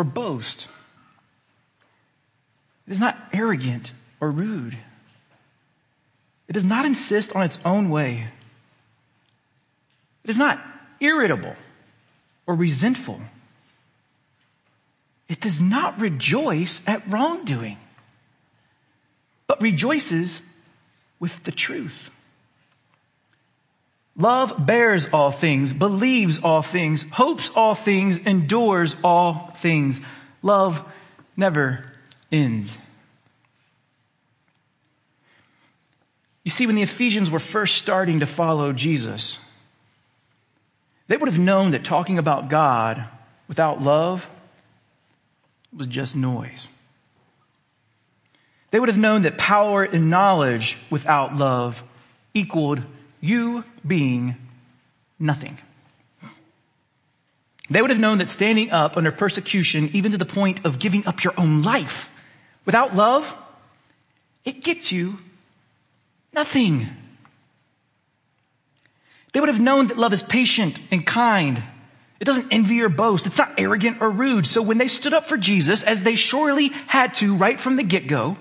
or 0.00 0.04
boast. 0.04 0.66
It 2.86 2.92
is 2.92 3.00
not 3.00 3.18
arrogant 3.34 3.92
or 4.18 4.30
rude. 4.30 4.78
It 6.48 6.54
does 6.54 6.64
not 6.64 6.86
insist 6.86 7.36
on 7.36 7.42
its 7.42 7.58
own 7.66 7.90
way. 7.90 8.28
It 10.24 10.30
is 10.30 10.38
not 10.38 10.58
irritable 11.00 11.54
or 12.46 12.54
resentful. 12.54 13.20
It 15.28 15.38
does 15.38 15.60
not 15.60 16.00
rejoice 16.00 16.80
at 16.86 17.06
wrongdoing, 17.06 17.76
but 19.46 19.60
rejoices 19.60 20.40
with 21.20 21.44
the 21.44 21.52
truth. 21.52 22.08
Love 24.16 24.66
bears 24.66 25.08
all 25.12 25.30
things, 25.30 25.72
believes 25.72 26.38
all 26.40 26.62
things, 26.62 27.04
hopes 27.12 27.50
all 27.54 27.74
things, 27.74 28.18
endures 28.18 28.96
all 29.02 29.52
things. 29.56 30.00
Love 30.42 30.84
never 31.36 31.84
ends. 32.30 32.76
You 36.44 36.50
see, 36.50 36.66
when 36.66 36.76
the 36.76 36.82
Ephesians 36.82 37.30
were 37.30 37.38
first 37.38 37.76
starting 37.76 38.20
to 38.20 38.26
follow 38.26 38.72
Jesus, 38.72 39.38
they 41.06 41.16
would 41.16 41.28
have 41.28 41.38
known 41.38 41.72
that 41.72 41.84
talking 41.84 42.18
about 42.18 42.48
God 42.48 43.04
without 43.48 43.82
love 43.82 44.28
was 45.76 45.86
just 45.86 46.16
noise. 46.16 46.68
They 48.70 48.80
would 48.80 48.88
have 48.88 48.98
known 48.98 49.22
that 49.22 49.38
power 49.38 49.82
and 49.82 50.10
knowledge 50.10 50.78
without 50.88 51.36
love 51.36 51.82
equaled 52.34 52.82
you 53.20 53.64
being 53.86 54.36
nothing. 55.18 55.58
They 57.68 57.80
would 57.80 57.90
have 57.90 58.00
known 58.00 58.18
that 58.18 58.30
standing 58.30 58.70
up 58.70 58.96
under 58.96 59.12
persecution, 59.12 59.90
even 59.92 60.12
to 60.12 60.18
the 60.18 60.26
point 60.26 60.64
of 60.64 60.78
giving 60.78 61.06
up 61.06 61.22
your 61.22 61.34
own 61.38 61.62
life, 61.62 62.08
without 62.64 62.96
love, 62.96 63.32
it 64.44 64.64
gets 64.64 64.90
you 64.90 65.18
nothing. 66.32 66.88
They 69.32 69.40
would 69.40 69.48
have 69.48 69.60
known 69.60 69.88
that 69.88 69.98
love 69.98 70.12
is 70.12 70.22
patient 70.22 70.80
and 70.90 71.06
kind. 71.06 71.62
It 72.18 72.24
doesn't 72.24 72.48
envy 72.50 72.82
or 72.82 72.88
boast. 72.88 73.26
It's 73.26 73.38
not 73.38 73.54
arrogant 73.58 74.00
or 74.00 74.10
rude. 74.10 74.46
So 74.46 74.60
when 74.62 74.78
they 74.78 74.88
stood 74.88 75.14
up 75.14 75.28
for 75.28 75.36
Jesus, 75.36 75.82
as 75.84 76.02
they 76.02 76.16
surely 76.16 76.68
had 76.86 77.14
to 77.16 77.36
right 77.36 77.60
from 77.60 77.76
the 77.76 77.84
get-go, 77.84 78.36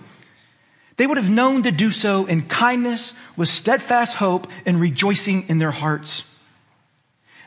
they 0.99 1.07
would 1.07 1.17
have 1.17 1.29
known 1.29 1.63
to 1.63 1.71
do 1.71 1.91
so 1.91 2.25
in 2.25 2.41
kindness, 2.41 3.13
with 3.37 3.47
steadfast 3.47 4.17
hope, 4.17 4.47
and 4.65 4.81
rejoicing 4.81 5.47
in 5.47 5.57
their 5.57 5.71
hearts. 5.71 6.25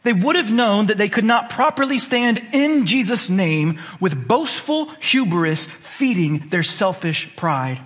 They 0.05 0.15
would 0.15 0.37
have 0.37 0.51
known 0.51 0.87
that 0.87 0.97
they 0.97 1.11
could 1.11 1.27
not 1.27 1.51
properly 1.51 1.99
stand 1.99 2.43
in 2.53 2.87
Jesus' 2.87 3.29
name 3.29 3.79
with 4.01 4.27
boastful 4.27 4.87
hubris 5.01 5.67
feeding 5.67 6.49
their 6.49 6.63
selfish 6.63 7.37
pride. 7.37 7.79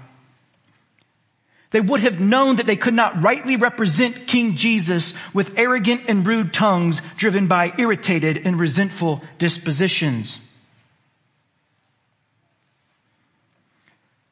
They 1.72 1.80
would 1.80 1.98
have 1.98 2.20
known 2.20 2.56
that 2.56 2.66
they 2.66 2.76
could 2.76 2.94
not 2.94 3.20
rightly 3.20 3.56
represent 3.56 4.28
King 4.28 4.54
Jesus 4.54 5.14
with 5.34 5.58
arrogant 5.58 6.02
and 6.06 6.24
rude 6.24 6.54
tongues 6.54 7.02
driven 7.16 7.48
by 7.48 7.72
irritated 7.76 8.42
and 8.44 8.60
resentful 8.60 9.20
dispositions. 9.38 10.38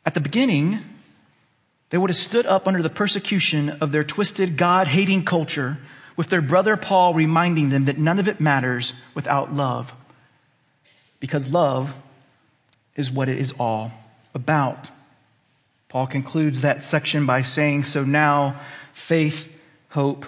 At 0.07 0.15
the 0.15 0.21
beginning, 0.21 0.94
they 1.95 1.99
would 1.99 2.11
have 2.11 2.17
stood 2.17 2.45
up 2.45 2.67
under 2.67 2.83
the 2.83 2.91
persecution 2.91 3.71
of 3.81 3.93
their 3.93 4.03
twisted, 4.03 4.57
God 4.57 4.89
hating 4.89 5.25
culture 5.25 5.79
with 6.17 6.27
their 6.27 6.43
brother 6.43 6.77
Paul 6.77 7.15
reminding 7.15 7.71
them 7.71 7.85
that 7.85 7.99
none 7.99 8.19
of 8.19 8.27
it 8.27 8.41
matters 8.41 8.93
without 9.15 9.55
love. 9.55 9.93
Because 11.21 11.49
love 11.49 11.95
is 12.97 13.13
what 13.13 13.29
it 13.29 13.39
is 13.39 13.53
all 13.61 13.93
about. 14.35 14.91
Paul 15.89 16.09
concludes 16.09 16.63
that 16.63 16.85
section 16.85 17.27
by 17.27 17.43
saying, 17.43 17.85
so 17.85 18.03
now 18.03 18.61
faith, 18.93 19.53
hope, 19.91 20.27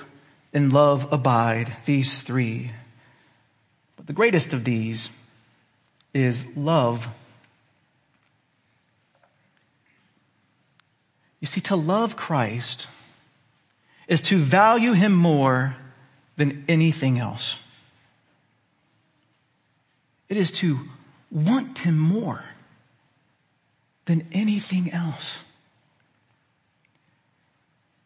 and 0.52 0.72
love 0.72 1.12
abide, 1.12 1.76
these 1.84 2.22
three. 2.22 2.70
But 3.96 4.06
the 4.06 4.12
greatest 4.12 4.52
of 4.52 4.62
these 4.62 5.10
is 6.14 6.46
love. 6.56 7.08
You 11.46 11.48
see, 11.48 11.60
to 11.60 11.76
love 11.76 12.16
Christ 12.16 12.88
is 14.08 14.20
to 14.22 14.38
value 14.38 14.94
him 14.94 15.14
more 15.14 15.76
than 16.36 16.64
anything 16.66 17.20
else. 17.20 17.58
It 20.28 20.36
is 20.36 20.50
to 20.52 20.80
want 21.30 21.78
him 21.78 21.96
more 22.00 22.42
than 24.06 24.26
anything 24.32 24.90
else. 24.90 25.44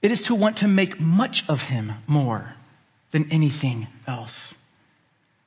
It 0.02 0.10
is 0.10 0.20
to 0.24 0.34
want 0.34 0.58
to 0.58 0.68
make 0.68 1.00
much 1.00 1.48
of 1.48 1.62
him 1.62 1.92
more 2.06 2.56
than 3.10 3.26
anything 3.32 3.86
else. 4.06 4.52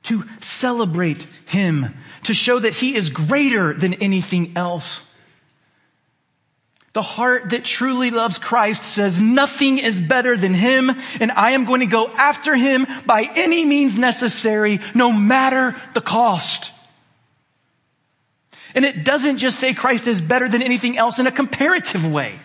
To 0.04 0.24
celebrate 0.40 1.28
him, 1.46 1.94
to 2.24 2.34
show 2.34 2.58
that 2.58 2.74
he 2.74 2.96
is 2.96 3.08
greater 3.08 3.72
than 3.72 3.94
anything 3.94 4.52
else. 4.56 5.02
The 6.94 7.02
heart 7.02 7.50
that 7.50 7.64
truly 7.64 8.10
loves 8.10 8.38
Christ 8.38 8.84
says 8.84 9.20
nothing 9.20 9.78
is 9.78 10.00
better 10.00 10.36
than 10.36 10.54
him 10.54 10.92
and 11.18 11.32
I 11.32 11.50
am 11.50 11.64
going 11.64 11.80
to 11.80 11.86
go 11.86 12.06
after 12.06 12.54
him 12.54 12.86
by 13.04 13.28
any 13.34 13.64
means 13.64 13.98
necessary, 13.98 14.78
no 14.94 15.10
matter 15.10 15.74
the 15.94 16.00
cost. 16.00 16.70
And 18.76 18.84
it 18.84 19.04
doesn't 19.04 19.38
just 19.38 19.58
say 19.58 19.74
Christ 19.74 20.06
is 20.06 20.20
better 20.20 20.48
than 20.48 20.62
anything 20.62 20.96
else 20.96 21.18
in 21.18 21.26
a 21.26 21.32
comparative 21.32 22.10
way. 22.10 22.38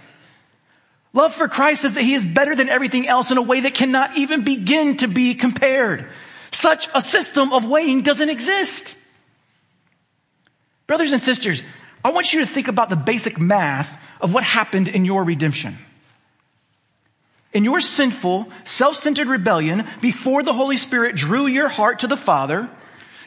Love 1.13 1.33
for 1.35 1.47
Christ 1.47 1.83
says 1.83 1.93
that 1.93 2.03
he 2.03 2.15
is 2.15 2.25
better 2.25 2.55
than 2.55 2.69
everything 2.69 3.07
else 3.07 3.29
in 3.29 3.37
a 3.37 3.43
way 3.43 3.59
that 3.61 3.75
cannot 3.75 4.17
even 4.17 4.43
begin 4.43 4.97
to 4.97 5.07
be 5.07 5.35
compared. 5.35 6.07
Such 6.51 6.87
a 6.95 7.01
system 7.01 7.53
of 7.53 7.65
weighing 7.65 8.01
doesn't 8.01 8.29
exist. 8.29 8.95
Brothers 10.87 11.11
and 11.11 11.21
sisters, 11.21 11.61
I 12.03 12.09
want 12.09 12.33
you 12.33 12.39
to 12.39 12.47
think 12.47 12.67
about 12.67 12.89
the 12.89 12.95
basic 12.95 13.39
math 13.39 13.95
of 14.21 14.33
what 14.33 14.43
happened 14.43 14.87
in 14.87 15.05
your 15.05 15.23
redemption. 15.23 15.77
In 17.51 17.63
your 17.63 17.81
sinful, 17.81 18.49
self-centered 18.63 19.27
rebellion, 19.27 19.87
before 20.01 20.43
the 20.43 20.53
Holy 20.53 20.77
Spirit 20.77 21.15
drew 21.15 21.47
your 21.47 21.67
heart 21.67 21.99
to 21.99 22.07
the 22.07 22.17
Father, 22.17 22.69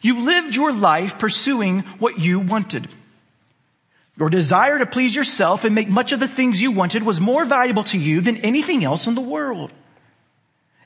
you 0.01 0.21
lived 0.21 0.55
your 0.55 0.73
life 0.73 1.19
pursuing 1.19 1.81
what 1.99 2.19
you 2.19 2.39
wanted. 2.39 2.89
Your 4.17 4.29
desire 4.29 4.79
to 4.79 4.87
please 4.87 5.17
yourself 5.17 5.65
and 5.65 5.75
make 5.75 5.89
much 5.89 6.13
of 6.13 6.21
the 6.21 6.29
things 6.29 6.61
you 6.61 6.71
wanted 6.71 7.03
was 7.03 7.21
more 7.21 7.45
valuable 7.45 7.85
to 7.85 7.99
you 7.99 8.21
than 8.21 8.37
anything 8.39 8.85
else 8.85 9.07
in 9.07 9.15
the 9.15 9.21
world. 9.21 9.73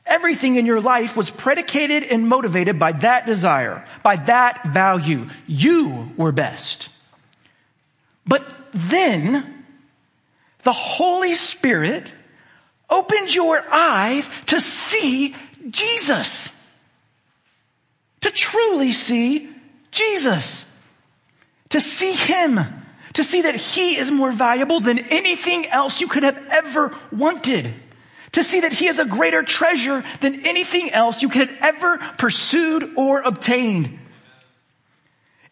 Everything 0.06 0.54
in 0.54 0.66
your 0.66 0.80
life 0.80 1.16
was 1.16 1.30
predicated 1.30 2.04
and 2.04 2.28
motivated 2.28 2.78
by 2.78 2.92
that 2.92 3.26
desire, 3.26 3.84
by 4.04 4.16
that 4.16 4.64
value. 4.66 5.28
You 5.48 6.12
were 6.16 6.30
best. 6.30 6.88
But 8.24 8.54
then 8.72 9.55
the 10.66 10.72
Holy 10.72 11.33
Spirit 11.35 12.12
opened 12.90 13.33
your 13.33 13.62
eyes 13.72 14.29
to 14.46 14.61
see 14.61 15.33
Jesus. 15.70 16.50
To 18.22 18.33
truly 18.33 18.90
see 18.90 19.48
Jesus. 19.92 20.64
To 21.68 21.81
see 21.81 22.14
Him. 22.14 22.59
To 23.12 23.22
see 23.22 23.42
that 23.42 23.55
He 23.55 23.96
is 23.96 24.11
more 24.11 24.33
valuable 24.33 24.81
than 24.81 24.98
anything 24.98 25.66
else 25.66 26.00
you 26.00 26.09
could 26.09 26.24
have 26.24 26.44
ever 26.50 26.92
wanted. 27.12 27.72
To 28.33 28.42
see 28.42 28.59
that 28.59 28.72
He 28.72 28.88
is 28.88 28.98
a 28.98 29.05
greater 29.05 29.44
treasure 29.44 30.02
than 30.20 30.44
anything 30.44 30.90
else 30.90 31.22
you 31.22 31.29
could 31.29 31.48
have 31.48 31.59
ever 31.76 31.98
pursued 32.18 32.94
or 32.96 33.20
obtained. 33.20 34.00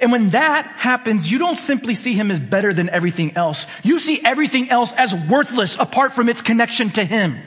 And 0.00 0.10
when 0.10 0.30
that 0.30 0.66
happens, 0.66 1.30
you 1.30 1.38
don't 1.38 1.58
simply 1.58 1.94
see 1.94 2.14
him 2.14 2.30
as 2.30 2.40
better 2.40 2.74
than 2.74 2.88
everything 2.90 3.36
else. 3.36 3.66
You 3.82 3.98
see 3.98 4.20
everything 4.24 4.70
else 4.70 4.92
as 4.92 5.14
worthless 5.14 5.76
apart 5.78 6.12
from 6.12 6.28
its 6.28 6.42
connection 6.42 6.90
to 6.90 7.04
him. 7.04 7.38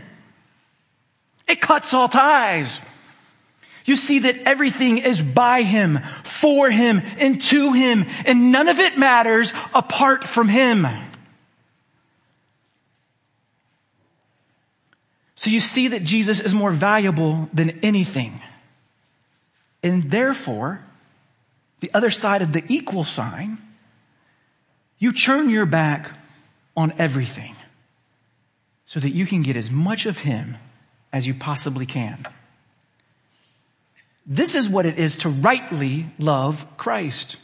It 1.48 1.62
cuts 1.62 1.94
all 1.94 2.10
ties. 2.10 2.80
You 3.86 3.96
see 3.96 4.20
that 4.20 4.38
everything 4.40 4.98
is 4.98 5.22
by 5.22 5.62
him, 5.62 6.00
for 6.24 6.70
him, 6.70 7.02
and 7.20 7.42
to 7.44 7.72
him, 7.72 8.06
and 8.26 8.52
none 8.52 8.68
of 8.68 8.80
it 8.80 8.98
matters 8.98 9.54
apart 9.74 10.28
from 10.28 10.50
him. 10.50 10.86
So 15.36 15.50
you 15.50 15.62
see 15.62 15.90
that 15.90 16.04
Jesus 16.04 16.40
is 16.40 16.54
more 16.54 16.72
valuable 16.72 17.48
than 17.54 17.80
anything. 17.82 18.42
And 19.84 20.12
therefore, 20.12 20.82
the 21.80 21.92
other 21.94 22.12
side 22.12 22.42
of 22.42 22.54
the 22.54 22.64
equal 22.68 23.04
sign, 23.04 23.58
you 25.00 25.12
turn 25.12 25.50
your 25.50 25.66
back 25.66 26.12
on 26.76 26.94
everything 26.98 27.56
so 28.86 29.00
that 29.00 29.12
you 29.12 29.26
can 29.26 29.44
get 29.44 29.56
as 29.56 29.70
much 29.70 30.06
of 30.06 30.20
Him 30.20 30.58
as 31.14 31.28
you 31.28 31.34
possibly 31.34 31.86
can. 31.86 32.28
This 34.26 34.56
is 34.56 34.68
what 34.68 34.86
it 34.86 35.00
is 35.00 35.16
to 35.18 35.30
rightly 35.30 36.08
love 36.20 36.66
Christ. 36.78 37.38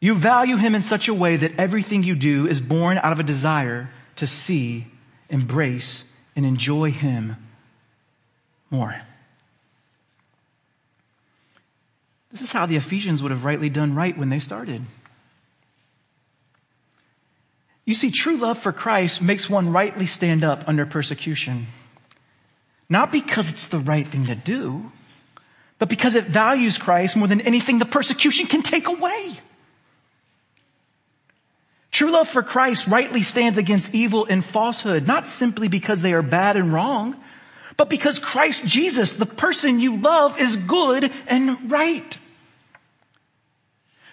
You 0.00 0.14
value 0.14 0.56
Him 0.56 0.74
in 0.74 0.82
such 0.82 1.08
a 1.08 1.14
way 1.14 1.36
that 1.36 1.58
everything 1.58 2.02
you 2.02 2.14
do 2.14 2.46
is 2.46 2.60
born 2.60 2.98
out 2.98 3.12
of 3.12 3.20
a 3.20 3.24
desire 3.24 3.90
to 4.16 4.26
see, 4.26 4.86
embrace, 5.30 6.04
and 6.34 6.44
enjoy 6.44 6.90
Him 6.90 7.36
more. 8.70 9.00
This 12.36 12.48
is 12.48 12.52
how 12.52 12.66
the 12.66 12.76
Ephesians 12.76 13.22
would 13.22 13.30
have 13.32 13.46
rightly 13.46 13.70
done 13.70 13.94
right 13.94 14.16
when 14.16 14.28
they 14.28 14.40
started. 14.40 14.84
You 17.86 17.94
see, 17.94 18.10
true 18.10 18.36
love 18.36 18.58
for 18.58 18.72
Christ 18.72 19.22
makes 19.22 19.48
one 19.48 19.72
rightly 19.72 20.04
stand 20.04 20.44
up 20.44 20.64
under 20.66 20.84
persecution. 20.84 21.68
Not 22.90 23.10
because 23.10 23.48
it's 23.48 23.68
the 23.68 23.78
right 23.78 24.06
thing 24.06 24.26
to 24.26 24.34
do, 24.34 24.92
but 25.78 25.88
because 25.88 26.14
it 26.14 26.24
values 26.24 26.76
Christ 26.76 27.16
more 27.16 27.26
than 27.26 27.40
anything 27.40 27.78
the 27.78 27.86
persecution 27.86 28.44
can 28.44 28.60
take 28.60 28.86
away. 28.86 29.40
True 31.90 32.10
love 32.10 32.28
for 32.28 32.42
Christ 32.42 32.86
rightly 32.86 33.22
stands 33.22 33.56
against 33.56 33.94
evil 33.94 34.26
and 34.28 34.44
falsehood, 34.44 35.06
not 35.06 35.26
simply 35.26 35.68
because 35.68 36.02
they 36.02 36.12
are 36.12 36.20
bad 36.20 36.58
and 36.58 36.70
wrong, 36.70 37.16
but 37.78 37.88
because 37.88 38.18
Christ 38.18 38.66
Jesus, 38.66 39.14
the 39.14 39.24
person 39.24 39.80
you 39.80 39.96
love, 39.96 40.38
is 40.38 40.56
good 40.56 41.10
and 41.28 41.70
right. 41.70 42.18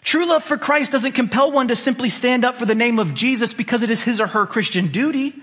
True 0.04 0.26
love 0.26 0.44
for 0.44 0.58
Christ 0.58 0.92
doesn't 0.92 1.14
compel 1.14 1.52
one 1.52 1.70
to 1.70 1.76
simply 1.76 2.10
stand 2.10 2.44
up 2.44 2.58
for 2.58 2.66
the 2.66 2.76
name 2.76 3.00
of 3.00 3.14
Jesus 3.14 3.54
because 3.54 3.84
it 3.84 3.90
is 3.90 4.04
his 4.04 4.20
or 4.20 4.28
her 4.28 4.46
Christian 4.46 4.88
duty. 4.88 5.34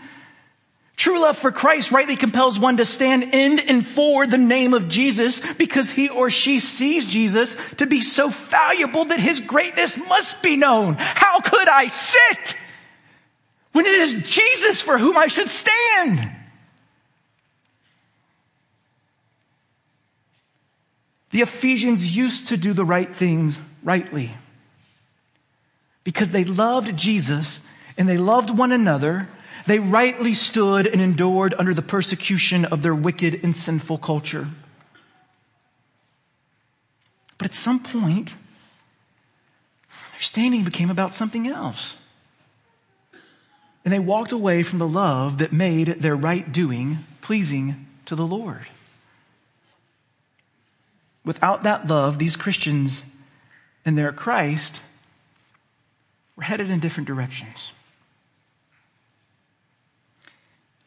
True 0.96 1.18
love 1.18 1.38
for 1.38 1.51
Christ 1.51 1.92
rightly 1.92 2.14
compels 2.14 2.59
one 2.59 2.77
to 2.77 2.85
stand 2.85 3.35
in 3.35 3.59
and 3.59 3.87
for 3.87 4.27
the 4.27 4.37
name 4.37 4.75
of 4.75 4.88
Jesus 4.88 5.40
because 5.57 5.90
he 5.90 6.11
or 6.11 6.29
she 6.29 6.61
sees 6.61 7.07
Jesus 7.07 7.57
to 7.79 7.87
be 7.87 8.03
so 8.03 8.29
valuable 8.29 9.07
that 9.07 9.18
his 9.18 9.40
greatness 9.40 9.96
must 9.96 10.42
be 10.42 10.57
known. 10.57 10.96
How 10.99 11.40
could 11.40 11.68
I 11.68 11.87
sit 11.87 12.55
when 13.73 13.87
it 13.87 13.94
is 13.94 14.12
Jesus 14.25 14.83
for 14.83 14.99
whom 14.99 15.16
I 15.16 15.29
should 15.29 15.49
stand? 15.49 16.31
The 21.31 21.40
Ephesians 21.40 22.14
used 22.14 22.49
to 22.49 22.59
do 22.59 22.75
the 22.75 22.85
right 22.85 23.16
things 23.16 23.57
rightly 23.83 24.35
because 26.04 26.30
they 26.30 26.44
loved 26.44 26.96
Jesus 26.96 27.60
and 27.96 28.08
they 28.08 28.16
loved 28.16 28.50
one 28.50 28.72
another, 28.72 29.28
they 29.66 29.78
rightly 29.78 30.34
stood 30.34 30.86
and 30.86 31.00
endured 31.00 31.54
under 31.58 31.74
the 31.74 31.82
persecution 31.82 32.64
of 32.64 32.82
their 32.82 32.94
wicked 32.94 33.40
and 33.42 33.54
sinful 33.56 33.98
culture. 33.98 34.48
But 37.38 37.46
at 37.46 37.54
some 37.54 37.80
point, 37.80 38.34
their 40.12 40.20
standing 40.20 40.64
became 40.64 40.90
about 40.90 41.14
something 41.14 41.46
else. 41.46 41.96
And 43.84 43.92
they 43.92 43.98
walked 43.98 44.32
away 44.32 44.62
from 44.62 44.78
the 44.78 44.88
love 44.88 45.38
that 45.38 45.52
made 45.52 45.88
their 46.00 46.16
right 46.16 46.50
doing 46.52 46.98
pleasing 47.22 47.86
to 48.06 48.14
the 48.14 48.26
Lord. 48.26 48.66
Without 51.24 51.62
that 51.62 51.86
love, 51.86 52.18
these 52.18 52.36
Christians 52.36 53.02
and 53.84 53.96
their 53.96 54.12
Christ 54.12 54.80
we're 56.40 56.44
headed 56.44 56.70
in 56.70 56.81
different 56.81 57.07
directions. 57.07 57.72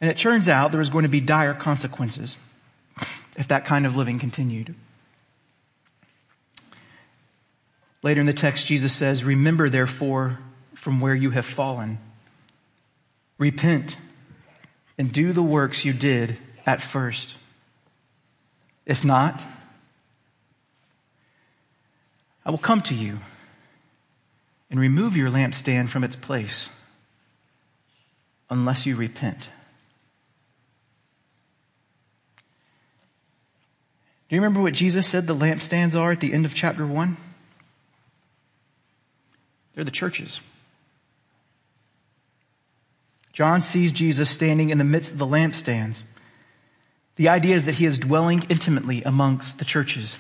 And 0.02 0.10
it 0.10 0.18
turns 0.18 0.50
out 0.50 0.72
there 0.72 0.80
was 0.80 0.90
going 0.90 1.04
to 1.04 1.10
be 1.10 1.22
dire 1.22 1.54
consequences 1.54 2.38
if 3.38 3.48
that 3.50 3.64
kind 3.64 3.86
of 3.86 3.96
living 3.96 4.18
continued. 4.18 4.74
Later 8.02 8.20
in 8.20 8.26
the 8.26 8.34
text, 8.34 8.66
Jesus 8.66 8.94
says, 8.94 9.24
Remember 9.24 9.70
therefore 9.70 10.40
from 10.74 11.00
where 11.00 11.14
you 11.14 11.30
have 11.30 11.46
fallen. 11.46 12.00
Repent 13.38 13.98
and 14.98 15.14
do 15.14 15.34
the 15.34 15.44
works 15.44 15.86
you 15.86 15.94
did 15.94 16.40
at 16.66 16.82
first. 16.82 17.36
If 18.88 19.06
not, 19.06 19.40
I 22.44 22.50
will 22.50 22.58
come 22.58 22.82
to 22.82 22.96
you 22.96 23.20
and 24.70 24.80
remove 24.80 25.16
your 25.16 25.30
lampstand 25.30 25.90
from 25.90 26.04
its 26.04 26.16
place 26.16 26.70
unless 28.50 28.86
you 28.86 28.96
repent. 28.96 29.50
Do 34.30 34.36
you 34.36 34.42
remember 34.42 34.62
what 34.62 34.74
Jesus 34.74 35.08
said 35.08 35.28
the 35.28 35.36
lampstands 35.36 35.96
are 35.96 36.12
at 36.12 36.20
the 36.20 36.34
end 36.34 36.46
of 36.46 36.56
chapter 36.56 36.86
1? 36.86 37.18
They're 39.76 39.84
the 39.84 39.92
churches. 39.92 40.40
John 43.32 43.62
sees 43.62 43.92
Jesus 43.92 44.30
standing 44.30 44.70
in 44.70 44.78
the 44.78 44.84
midst 44.84 45.12
of 45.12 45.18
the 45.18 45.26
lampstands. 45.26 46.04
The 47.16 47.30
idea 47.30 47.56
is 47.56 47.66
that 47.66 47.76
he 47.76 47.86
is 47.86 48.00
dwelling 48.00 48.44
intimately 48.50 49.04
amongst 49.04 49.58
the 49.58 49.66
churches. 49.66 50.18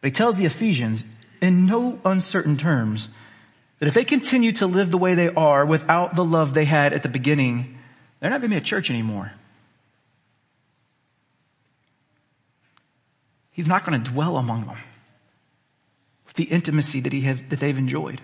But 0.00 0.08
he 0.08 0.12
tells 0.12 0.36
the 0.36 0.46
Ephesians, 0.46 1.04
in 1.44 1.66
no 1.66 2.00
uncertain 2.04 2.56
terms 2.56 3.08
that 3.78 3.86
if 3.86 3.94
they 3.94 4.04
continue 4.04 4.52
to 4.52 4.66
live 4.66 4.90
the 4.90 4.98
way 4.98 5.14
they 5.14 5.28
are 5.28 5.66
without 5.66 6.16
the 6.16 6.24
love 6.24 6.54
they 6.54 6.64
had 6.64 6.92
at 6.92 7.02
the 7.02 7.08
beginning, 7.08 7.78
they're 8.18 8.30
not 8.30 8.40
going 8.40 8.50
to 8.50 8.56
be 8.56 8.60
a 8.60 8.64
church 8.64 8.88
anymore. 8.90 9.32
He's 13.52 13.66
not 13.66 13.84
going 13.84 14.02
to 14.02 14.10
dwell 14.10 14.36
among 14.36 14.66
them 14.66 14.78
with 16.26 16.34
the 16.34 16.44
intimacy 16.44 17.00
that, 17.00 17.12
he 17.12 17.20
have, 17.22 17.50
that 17.50 17.60
they've 17.60 17.76
enjoyed. 17.76 18.20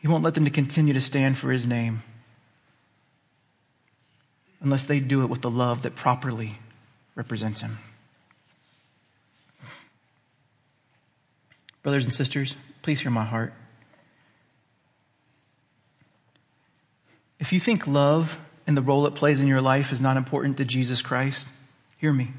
He 0.00 0.08
won't 0.08 0.24
let 0.24 0.34
them 0.34 0.44
to 0.44 0.50
continue 0.50 0.92
to 0.94 1.00
stand 1.00 1.38
for 1.38 1.50
his 1.50 1.66
name 1.66 2.02
unless 4.60 4.84
they 4.84 5.00
do 5.00 5.22
it 5.22 5.30
with 5.30 5.40
the 5.40 5.50
love 5.50 5.82
that 5.82 5.96
properly 5.96 6.58
represents 7.14 7.60
him. 7.60 7.78
Brothers 11.82 12.04
and 12.04 12.14
sisters, 12.14 12.54
please 12.82 13.00
hear 13.00 13.10
my 13.10 13.24
heart. 13.24 13.52
If 17.40 17.52
you 17.52 17.58
think 17.58 17.86
love 17.86 18.38
and 18.66 18.76
the 18.76 18.82
role 18.82 19.06
it 19.06 19.16
plays 19.16 19.40
in 19.40 19.48
your 19.48 19.60
life 19.60 19.90
is 19.90 20.00
not 20.00 20.16
important 20.16 20.58
to 20.58 20.64
Jesus 20.64 21.02
Christ, 21.02 21.48
hear 21.98 22.12
me. 22.12 22.30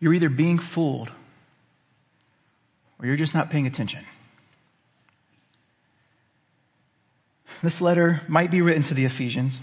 You're 0.00 0.14
either 0.14 0.30
being 0.30 0.58
fooled 0.58 1.10
or 2.98 3.06
you're 3.06 3.16
just 3.16 3.34
not 3.34 3.50
paying 3.50 3.66
attention. 3.66 4.04
This 7.62 7.80
letter 7.80 8.22
might 8.28 8.50
be 8.50 8.62
written 8.62 8.82
to 8.84 8.94
the 8.94 9.04
Ephesians, 9.04 9.60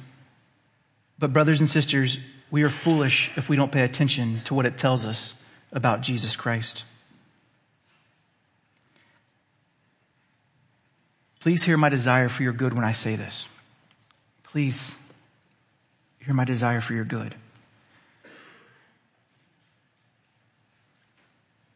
but 1.17 1.33
brothers 1.33 1.59
and 1.59 1.69
sisters, 1.69 2.19
we 2.51 2.61
are 2.63 2.69
foolish 2.69 3.31
if 3.35 3.49
we 3.49 3.55
don't 3.55 3.71
pay 3.71 3.83
attention 3.83 4.41
to 4.45 4.53
what 4.53 4.65
it 4.65 4.77
tells 4.77 5.05
us 5.05 5.33
about 5.71 6.01
Jesus 6.01 6.35
Christ. 6.35 6.83
Please 11.43 11.63
hear 11.63 11.75
my 11.75 11.89
desire 11.89 12.29
for 12.29 12.41
your 12.41 12.53
good 12.53 12.71
when 12.71 12.85
I 12.85 12.93
say 12.93 13.17
this. 13.17 13.49
Please 14.43 14.95
hear 16.19 16.33
my 16.33 16.45
desire 16.45 16.79
for 16.79 16.93
your 16.93 17.03
good. 17.03 17.35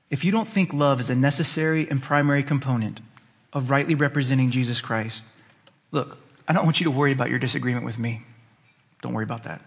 If 0.10 0.24
you 0.24 0.32
don't 0.32 0.48
think 0.48 0.72
love 0.72 1.02
is 1.02 1.10
a 1.10 1.16
necessary 1.16 1.86
and 1.90 2.02
primary 2.02 2.44
component 2.44 3.02
of 3.52 3.70
rightly 3.70 3.94
representing 3.94 4.52
Jesus 4.52 4.80
Christ, 4.80 5.26
look, 5.92 6.18
I 6.48 6.54
don't 6.54 6.64
want 6.64 6.80
you 6.80 6.86
to 6.86 6.92
worry 6.92 7.12
about 7.12 7.30
your 7.30 7.40
disagreement 7.40 7.86
with 7.86 7.98
me. 7.98 8.22
Don't 9.02 9.12
worry 9.12 9.26
about 9.26 9.44
that. 9.44 9.62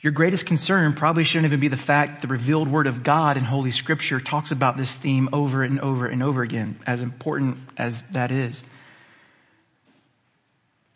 Your 0.00 0.12
greatest 0.12 0.46
concern 0.46 0.92
probably 0.92 1.24
shouldn't 1.24 1.46
even 1.46 1.58
be 1.58 1.66
the 1.66 1.76
fact 1.76 2.12
that 2.12 2.22
the 2.22 2.32
revealed 2.32 2.68
word 2.68 2.86
of 2.86 3.02
God 3.02 3.36
in 3.36 3.42
Holy 3.42 3.72
Scripture 3.72 4.20
talks 4.20 4.52
about 4.52 4.76
this 4.76 4.94
theme 4.94 5.28
over 5.32 5.64
and 5.64 5.80
over 5.80 6.06
and 6.06 6.22
over 6.22 6.44
again, 6.44 6.78
as 6.86 7.02
important 7.02 7.58
as 7.76 8.00
that 8.12 8.30
is. 8.30 8.62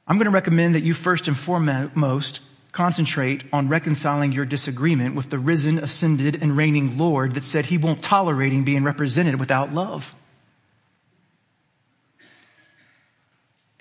I'm 0.07 0.19
going 0.19 0.27
to 0.27 0.31
recommend 0.31 0.75
that 0.75 0.83
you 0.83 0.95
first 0.95 1.27
and 1.27 1.37
foremost 1.37 2.41
concentrate 2.71 3.43
on 3.53 3.69
reconciling 3.69 4.33
your 4.33 4.45
disagreement 4.45 5.15
with 5.15 5.31
the 5.31 5.39
risen, 5.39 5.79
ascended, 5.79 6.39
and 6.41 6.57
reigning 6.57 6.99
Lord 6.99 7.35
that 7.35 7.45
said 7.45 7.67
he 7.67 7.79
won't 7.79 8.03
tolerating 8.03 8.65
being 8.65 8.85
represented 8.85 9.41
without 9.41 9.73
love. 9.73 10.15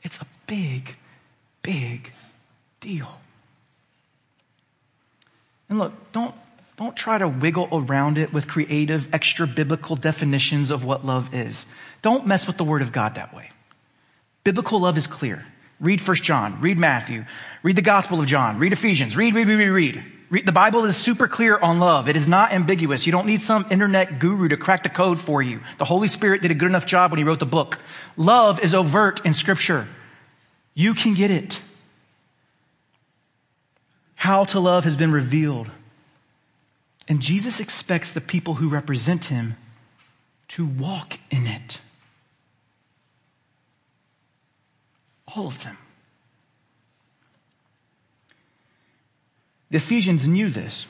It's 0.01 0.17
a 0.17 0.25
big, 0.47 0.95
big 1.61 2.13
deal. 2.79 3.19
And 5.67 5.77
look, 5.79 5.93
don't, 6.11 6.33
don't 6.77 6.95
try 6.95 7.17
to 7.17 7.27
wiggle 7.27 7.67
around 7.71 8.17
it 8.17 8.31
with 8.31 8.47
creative, 8.47 9.13
extra 9.13 9.45
biblical 9.45 9.95
definitions 9.95 10.71
of 10.71 10.85
what 10.85 11.05
love 11.05 11.33
is. 11.33 11.65
Don't 12.01 12.25
mess 12.25 12.47
with 12.47 12.57
the 12.57 12.63
Word 12.63 12.81
of 12.81 12.91
God 12.91 13.15
that 13.15 13.35
way. 13.35 13.49
Biblical 14.43 14.79
love 14.79 14.97
is 14.97 15.07
clear. 15.07 15.45
Read 15.85 16.01
First 16.01 16.23
John, 16.23 16.59
read 16.61 16.79
Matthew, 16.79 17.25
read 17.61 17.75
the 17.75 17.83
Gospel 17.83 18.19
of 18.19 18.25
John, 18.25 18.57
read 18.57 18.73
Ephesians, 18.73 19.15
read, 19.15 19.35
read, 19.35 19.47
read, 19.47 19.57
read, 19.57 19.69
read. 19.69 20.03
read. 20.31 20.45
The 20.45 20.51
Bible 20.51 20.83
is 20.85 20.97
super 20.97 21.27
clear 21.27 21.57
on 21.57 21.79
love. 21.79 22.09
It 22.09 22.15
is 22.15 22.27
not 22.27 22.51
ambiguous. 22.51 23.05
You 23.05 23.11
don't 23.11 23.27
need 23.27 23.43
some 23.43 23.67
internet 23.69 24.17
guru 24.17 24.47
to 24.47 24.57
crack 24.57 24.81
the 24.81 24.89
code 24.89 25.19
for 25.19 25.43
you. 25.43 25.61
The 25.77 25.85
Holy 25.85 26.07
Spirit 26.07 26.41
did 26.41 26.49
a 26.49 26.55
good 26.55 26.69
enough 26.69 26.87
job 26.87 27.11
when 27.11 27.19
he 27.19 27.23
wrote 27.23 27.37
the 27.37 27.45
book. 27.45 27.77
Love 28.17 28.59
is 28.59 28.73
overt 28.73 29.23
in 29.25 29.35
Scripture. 29.35 29.87
You 30.73 30.95
can 30.95 31.13
get 31.13 31.29
it. 31.29 31.61
How 34.15 34.43
to 34.45 34.59
love 34.59 34.85
has 34.85 34.95
been 34.95 35.11
revealed. 35.11 35.69
And 37.07 37.21
Jesus 37.21 37.59
expects 37.59 38.09
the 38.09 38.21
people 38.21 38.55
who 38.55 38.69
represent 38.69 39.25
him 39.25 39.55
to 40.47 40.65
walk 40.65 41.19
in 41.29 41.45
it. 41.45 41.79
All 45.35 45.47
of 45.47 45.61
them. 45.63 45.77
The 49.69 49.77
Ephesians 49.77 50.27
knew 50.27 50.49
this. 50.49 50.85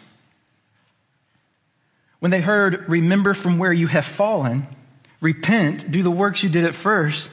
When 2.19 2.31
they 2.31 2.41
heard, 2.41 2.87
remember 2.87 3.33
from 3.33 3.57
where 3.57 3.73
you 3.73 3.87
have 3.87 4.05
fallen, 4.05 4.67
repent, 5.21 5.91
do 5.91 6.03
the 6.03 6.11
works 6.11 6.43
you 6.43 6.49
did 6.49 6.65
at 6.65 6.75
first, 6.75 7.29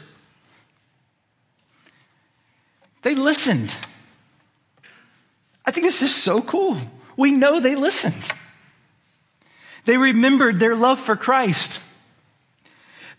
they 3.02 3.14
listened. 3.14 3.74
I 5.66 5.70
think 5.70 5.84
this 5.86 6.02
is 6.02 6.14
so 6.14 6.40
cool. 6.40 6.78
We 7.16 7.32
know 7.32 7.60
they 7.60 7.74
listened. 7.74 8.22
They 9.84 9.96
remembered 9.96 10.60
their 10.60 10.76
love 10.76 11.00
for 11.00 11.16
Christ. 11.16 11.80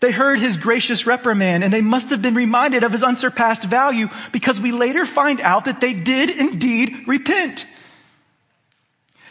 They 0.04 0.12
heard 0.12 0.38
his 0.38 0.58
gracious 0.58 1.06
reprimand 1.06 1.64
and 1.64 1.72
they 1.72 1.80
must 1.80 2.10
have 2.10 2.20
been 2.20 2.34
reminded 2.34 2.84
of 2.84 2.92
his 2.92 3.02
unsurpassed 3.02 3.64
value 3.64 4.10
because 4.32 4.60
we 4.60 4.70
later 4.70 5.06
find 5.06 5.40
out 5.40 5.64
that 5.64 5.80
they 5.80 5.94
did 5.94 6.28
indeed 6.28 7.08
repent. 7.08 7.64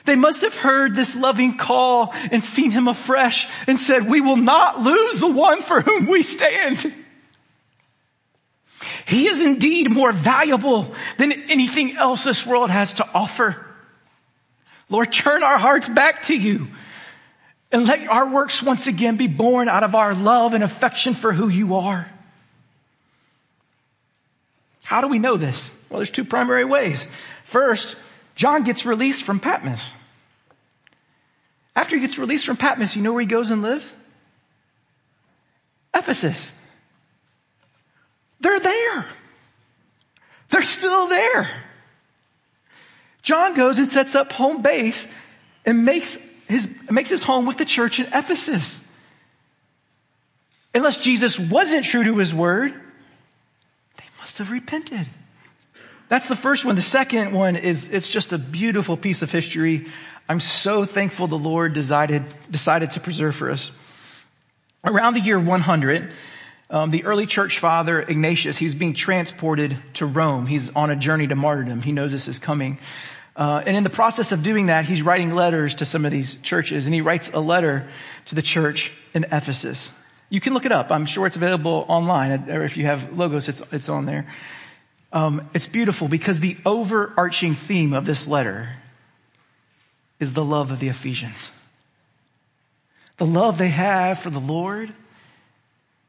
They 0.06 0.16
must 0.16 0.42
have 0.42 0.56
heard 0.56 0.96
this 0.96 1.16
loving 1.16 1.58
call 1.58 2.12
and 2.32 2.44
seen 2.44 2.72
him 2.72 2.88
afresh 2.88 3.48
and 3.68 3.80
said, 3.80 4.10
we 4.10 4.20
will 4.20 4.36
not 4.36 4.82
lose 4.82 5.20
the 5.20 5.28
one 5.28 5.62
for 5.62 5.82
whom 5.82 6.08
we 6.08 6.24
stand. 6.24 6.92
He 9.06 9.28
is 9.28 9.42
indeed 9.42 9.92
more 9.92 10.12
valuable 10.12 10.96
than 11.20 11.34
anything 11.52 11.98
else 11.98 12.24
this 12.24 12.48
world 12.48 12.72
has 12.72 12.96
to 12.96 13.08
offer. 13.14 13.64
Lord, 14.90 15.14
turn 15.14 15.44
our 15.44 15.60
hearts 15.60 15.88
back 15.88 16.24
to 16.24 16.36
you 16.36 16.70
and 17.74 17.88
let 17.88 18.08
our 18.08 18.30
works 18.30 18.62
once 18.62 18.86
again 18.86 19.18
be 19.18 19.28
born 19.28 19.68
out 19.68 19.84
of 19.84 19.96
our 19.96 20.14
love 20.14 20.54
and 20.54 20.64
affection 20.64 21.16
for 21.16 21.34
who 21.34 21.50
you 21.50 21.76
are. 21.76 22.08
How 24.84 25.02
do 25.02 25.08
we 25.08 25.18
know 25.18 25.38
this? 25.38 25.72
Well, 25.90 25.98
there's 25.98 26.12
two 26.12 26.24
primary 26.24 26.66
ways. 26.66 27.08
First, 27.46 27.96
John 28.36 28.64
gets 28.64 28.86
released 28.86 29.24
from 29.24 29.40
Patmos. 29.40 29.94
After 31.76 31.96
he 31.96 32.02
gets 32.02 32.20
released 32.20 32.46
from 32.46 32.58
Patmos, 32.58 32.96
you 32.96 33.02
know 33.02 33.12
where 33.12 33.22
he 33.22 33.28
goes 33.28 33.50
and 33.50 33.64
lives? 33.64 33.92
Ephesus. 35.96 36.54
They're 38.40 38.60
there. 38.60 39.06
They're 40.50 40.62
still 40.62 41.08
there. 41.08 41.50
John 43.24 43.56
goes 43.56 43.80
and 43.80 43.90
sets 43.90 44.14
up 44.14 44.32
home 44.32 44.62
base 44.62 45.08
and 45.66 45.86
makes 45.86 46.20
his, 46.48 46.70
makes 46.90 47.10
his 47.10 47.24
home 47.24 47.46
with 47.46 47.58
the 47.58 47.66
church 47.66 48.00
in 48.00 48.08
Ephesus. 48.08 48.80
Unless 50.76 50.98
Jesus 50.98 51.40
wasn't 51.40 51.86
true 51.86 52.04
to 52.04 52.18
his 52.18 52.34
word, 52.34 52.74
they 53.98 54.06
must 54.20 54.38
have 54.40 54.52
repented. 54.52 55.08
That's 56.10 56.28
the 56.28 56.36
first 56.36 56.66
one. 56.66 56.76
The 56.76 56.82
second 56.82 57.34
one 57.34 57.56
is, 57.56 57.90
it's 57.90 58.10
just 58.10 58.34
a 58.34 58.38
beautiful 58.38 58.98
piece 58.98 59.22
of 59.22 59.32
history. 59.32 59.88
I'm 60.28 60.40
so 60.40 60.86
thankful 60.86 61.28
the 61.28 61.38
Lord 61.38 61.74
decided, 61.74 62.24
decided 62.50 62.92
to 62.92 63.00
preserve 63.00 63.36
for 63.36 63.50
us. 63.50 63.72
Around 64.84 65.14
the 65.14 65.22
year 65.22 65.40
100, 65.40 66.12
um, 66.70 66.92
the 66.92 67.06
early 67.06 67.26
church 67.26 67.60
father 67.60 68.02
Ignatius, 68.02 68.58
he's 68.58 68.76
being 68.76 68.94
transported 68.94 69.78
to 69.94 70.06
Rome. 70.06 70.48
He's 70.48 70.70
on 70.72 70.90
a 70.90 70.96
journey 70.96 71.28
to 71.28 71.36
martyrdom. 71.36 71.82
He 71.82 71.92
knows 71.92 72.12
this 72.12 72.28
is 72.28 72.40
coming. 72.40 72.80
Uh, 73.36 73.64
and 73.66 73.76
in 73.76 73.84
the 73.84 73.90
process 73.90 74.32
of 74.32 74.44
doing 74.44 74.68
that, 74.68 74.86
he's 74.86 75.02
writing 75.02 75.32
letters 75.32 75.76
to 75.76 75.86
some 75.86 76.06
of 76.06 76.12
these 76.12 76.36
churches, 76.36 76.86
and 76.86 76.94
he 76.94 77.02
writes 77.02 77.32
a 77.34 77.40
letter 77.40 77.88
to 78.26 78.36
the 78.36 78.42
church 78.42 78.92
in 79.14 79.24
Ephesus. 79.26 79.92
You 80.30 80.40
can 80.40 80.54
look 80.54 80.66
it 80.66 80.72
up. 80.72 80.92
I'm 80.92 81.06
sure 81.06 81.26
it's 81.26 81.36
available 81.36 81.86
online, 81.88 82.50
or 82.50 82.64
if 82.64 82.78
you 82.78 82.86
have 82.86 83.18
logos, 83.18 83.50
it's, 83.50 83.62
it's 83.72 83.90
on 83.90 84.06
there. 84.06 84.28
Um, 85.12 85.50
it's 85.54 85.68
beautiful 85.68 86.08
because 86.08 86.40
the 86.40 86.58
overarching 86.66 87.56
theme 87.56 87.94
of 87.94 88.06
this 88.06 88.28
letter 88.28 88.70
is 90.20 90.34
the 90.34 90.44
love 90.44 90.72
of 90.72 90.80
the 90.80 90.90
Ephesians. 90.90 91.52
The 93.18 93.26
love 93.26 93.58
they 93.58 93.70
have 93.70 94.20
for 94.20 94.30
the 94.30 94.40
Lord 94.40 94.94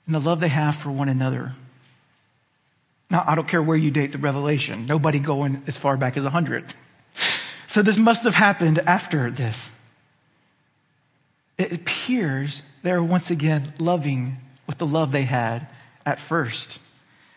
and 0.07 0.15
the 0.15 0.21
love 0.21 0.41
they 0.41 0.49
have 0.49 0.77
for 0.77 0.91
one 0.91 1.09
another. 1.09 1.53
Now, 3.11 3.25
I 3.27 3.35
don't 3.35 3.49
care 3.49 3.63
where 3.63 3.77
you 3.77 3.91
date 3.91 4.13
the 4.13 4.19
revelation. 4.19 4.87
Nobody 4.87 5.19
going 5.19 5.63
as 5.67 5.77
far 5.77 5.97
back 5.97 6.17
as 6.17 6.25
100. 6.25 6.73
So 7.75 7.83
this 7.83 7.97
must 7.97 8.23
have 8.23 8.37
happened 8.37 8.79
after 8.87 9.33
this. 9.33 9.69
It 11.59 11.73
appears 11.73 12.63
they're 12.85 13.03
once 13.03 13.33
again 13.33 13.75
loving 13.81 14.37
with 14.69 14.79
the 14.79 14.87
love 14.87 15.11
they 15.11 15.25
had 15.25 15.67
at 16.07 16.21
first. 16.21 16.79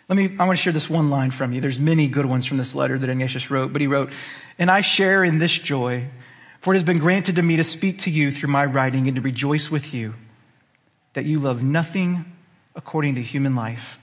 Let 0.08 0.16
me, 0.16 0.36
I 0.38 0.46
want 0.46 0.60
to 0.60 0.62
share 0.62 0.72
this 0.72 0.92
one 0.92 1.10
line 1.10 1.32
from 1.32 1.54
you. 1.54 1.60
There's 1.60 1.80
many 1.80 2.08
good 2.08 2.28
ones 2.28 2.46
from 2.46 2.58
this 2.58 2.76
letter 2.76 3.00
that 3.00 3.10
Ignatius 3.10 3.50
wrote, 3.50 3.74
but 3.74 3.82
he 3.82 3.88
wrote, 3.88 4.12
and 4.60 4.70
I 4.70 4.82
share 4.82 5.24
in 5.24 5.40
this 5.40 5.54
joy, 5.54 6.06
for 6.62 6.76
it 6.76 6.78
has 6.78 6.86
been 6.86 7.00
granted 7.00 7.38
to 7.38 7.42
me 7.42 7.56
to 7.56 7.64
speak 7.64 8.02
to 8.02 8.12
you 8.12 8.32
through 8.32 8.50
my 8.50 8.64
writing 8.64 9.08
and 9.08 9.16
to 9.16 9.24
rejoice 9.24 9.72
with 9.72 9.92
you 9.92 10.14
that 11.14 11.26
you 11.26 11.40
love 11.40 11.64
nothing 11.64 12.32
according 12.76 13.16
to 13.16 13.24
human 13.24 13.56
life, 13.56 13.98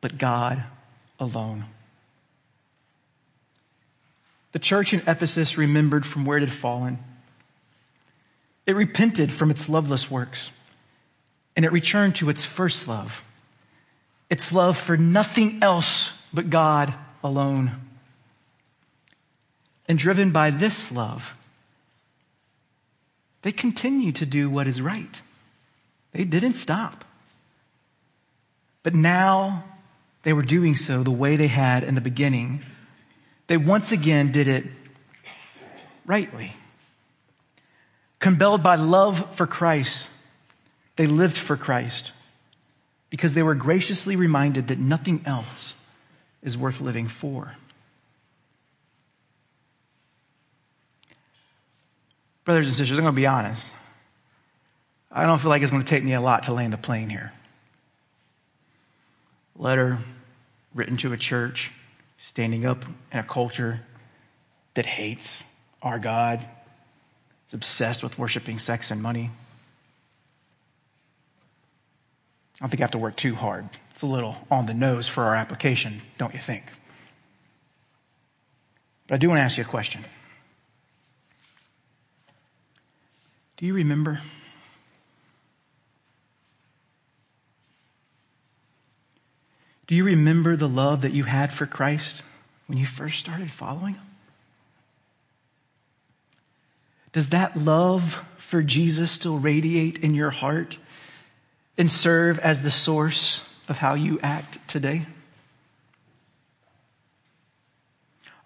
but 0.00 0.16
God 0.16 0.64
alone. 1.20 1.66
The 4.52 4.58
church 4.58 4.92
in 4.92 5.00
Ephesus 5.06 5.58
remembered 5.58 6.06
from 6.06 6.24
where 6.24 6.38
it 6.38 6.42
had 6.42 6.52
fallen. 6.52 6.98
It 8.66 8.76
repented 8.76 9.32
from 9.32 9.50
its 9.50 9.68
loveless 9.68 10.10
works, 10.10 10.50
and 11.56 11.64
it 11.64 11.72
returned 11.72 12.16
to 12.16 12.30
its 12.30 12.44
first 12.44 12.86
love, 12.86 13.24
its 14.30 14.52
love 14.52 14.76
for 14.78 14.96
nothing 14.96 15.62
else 15.62 16.12
but 16.32 16.50
God 16.50 16.94
alone. 17.24 17.72
And 19.88 19.98
driven 19.98 20.30
by 20.30 20.50
this 20.50 20.92
love, 20.92 21.34
they 23.42 23.52
continue 23.52 24.12
to 24.12 24.24
do 24.24 24.48
what 24.48 24.68
is 24.68 24.80
right. 24.80 25.20
They 26.12 26.24
didn't 26.24 26.54
stop. 26.54 27.04
But 28.82 28.94
now 28.94 29.64
they 30.22 30.32
were 30.32 30.42
doing 30.42 30.76
so 30.76 31.02
the 31.02 31.10
way 31.10 31.36
they 31.36 31.48
had 31.48 31.82
in 31.82 31.94
the 31.94 32.00
beginning 32.00 32.64
they 33.46 33.56
once 33.56 33.92
again 33.92 34.32
did 34.32 34.48
it 34.48 34.64
rightly. 36.06 36.52
Compelled 38.18 38.62
by 38.62 38.76
love 38.76 39.34
for 39.36 39.46
Christ, 39.46 40.06
they 40.96 41.06
lived 41.06 41.36
for 41.36 41.56
Christ. 41.56 42.12
because 43.12 43.34
they 43.34 43.42
were 43.42 43.54
graciously 43.54 44.16
reminded 44.16 44.68
that 44.68 44.78
nothing 44.78 45.22
else 45.26 45.74
is 46.42 46.56
worth 46.56 46.80
living 46.80 47.06
for. 47.06 47.56
Brothers 52.46 52.68
and 52.68 52.74
sisters, 52.74 52.96
I'm 52.96 53.04
going 53.04 53.14
to 53.14 53.20
be 53.20 53.26
honest. 53.26 53.66
I 55.10 55.26
don't 55.26 55.38
feel 55.38 55.50
like 55.50 55.60
it's 55.60 55.70
going 55.70 55.82
to 55.82 55.88
take 55.88 56.02
me 56.02 56.14
a 56.14 56.22
lot 56.22 56.44
to 56.44 56.54
land 56.54 56.72
the 56.72 56.78
plane 56.78 57.10
here. 57.10 57.34
Letter 59.56 59.98
written 60.74 60.96
to 60.96 61.12
a 61.12 61.18
church 61.18 61.70
standing 62.22 62.64
up 62.64 62.84
in 63.10 63.18
a 63.18 63.22
culture 63.24 63.80
that 64.74 64.86
hates 64.86 65.42
our 65.82 65.98
God, 65.98 66.44
is 67.48 67.54
obsessed 67.54 68.02
with 68.02 68.16
worshiping 68.16 68.60
sex 68.60 68.92
and 68.92 69.02
money. 69.02 69.30
I 72.56 72.60
don't 72.60 72.70
think 72.70 72.80
I 72.80 72.84
have 72.84 72.92
to 72.92 72.98
work 72.98 73.16
too 73.16 73.34
hard. 73.34 73.68
It's 73.90 74.02
a 74.02 74.06
little 74.06 74.36
on 74.50 74.66
the 74.66 74.74
nose 74.74 75.08
for 75.08 75.24
our 75.24 75.34
application, 75.34 76.00
don't 76.16 76.32
you 76.32 76.40
think? 76.40 76.64
But 79.08 79.16
I 79.16 79.18
do 79.18 79.28
want 79.28 79.38
to 79.38 79.42
ask 79.42 79.58
you 79.58 79.64
a 79.64 79.66
question. 79.66 80.04
Do 83.56 83.66
you 83.66 83.74
remember? 83.74 84.20
Do 89.92 89.96
you 89.96 90.04
remember 90.04 90.56
the 90.56 90.70
love 90.70 91.02
that 91.02 91.12
you 91.12 91.24
had 91.24 91.52
for 91.52 91.66
Christ 91.66 92.22
when 92.66 92.78
you 92.78 92.86
first 92.86 93.18
started 93.18 93.50
following 93.50 93.92
Him? 93.92 94.06
Does 97.12 97.28
that 97.28 97.58
love 97.58 98.24
for 98.38 98.62
Jesus 98.62 99.10
still 99.10 99.38
radiate 99.38 99.98
in 99.98 100.14
your 100.14 100.30
heart 100.30 100.78
and 101.76 101.92
serve 101.92 102.38
as 102.38 102.62
the 102.62 102.70
source 102.70 103.42
of 103.68 103.76
how 103.76 103.92
you 103.92 104.18
act 104.22 104.66
today? 104.66 105.04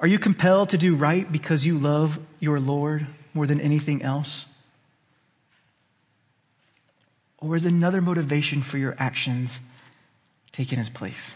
Are 0.01 0.09
you 0.09 0.19
compelled 0.19 0.71
to 0.71 0.79
do 0.79 0.97
right 0.97 1.31
because 1.31 1.65
you 1.65 1.79
love 1.79 2.19
your 2.41 2.59
Lord 2.59 3.07
more 3.35 3.47
than 3.47 3.61
anything 3.61 4.03
else? 4.03 4.47
Or 7.39 7.55
is 7.55 7.65
another 7.65 8.03
motivation 8.03 8.63
for 8.63 8.79
your 8.79 8.97
actions 8.99 9.61
taken 10.57 10.79
his 10.79 10.89
place? 10.89 11.35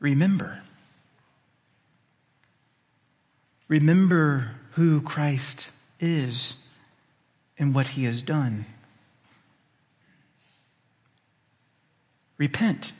Remember. 0.00 0.60
Remember 3.68 4.50
who 4.72 5.00
Christ 5.00 5.70
is 5.98 6.54
and 7.58 7.74
what 7.74 7.88
he 7.88 8.04
has 8.04 8.20
done. 8.20 8.66
Repent. 12.36 12.92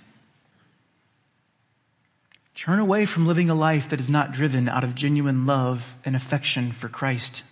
Turn 2.55 2.79
away 2.79 3.05
from 3.05 3.27
living 3.27 3.51
a 3.51 3.55
life 3.55 3.91
that 3.91 4.01
is 4.01 4.09
not 4.09 4.33
driven 4.33 4.67
out 4.67 4.83
of 4.83 4.95
genuine 4.95 5.45
love 5.45 5.95
and 6.07 6.17
affection 6.17 6.73
for 6.73 6.89
Christ 6.89 7.43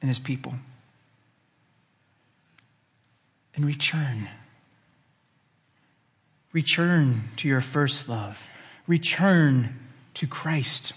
and 0.00 0.08
his 0.08 0.20
people. 0.20 0.54
And 3.54 3.64
return. 3.64 4.28
Return 6.52 7.24
to 7.38 7.48
your 7.48 7.60
first 7.60 8.08
love. 8.08 8.38
Return 8.86 9.78
to 10.14 10.26
Christ. 10.26 10.92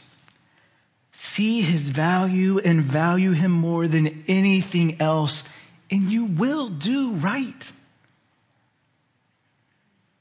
See 1.12 1.62
his 1.62 1.84
value 1.88 2.60
and 2.60 2.82
value 2.82 3.32
him 3.32 3.52
more 3.52 3.88
than 3.88 4.24
anything 4.28 5.02
else, 5.02 5.44
and 5.90 6.12
you 6.12 6.26
will 6.26 6.70
do 6.70 7.12
right. 7.12 7.66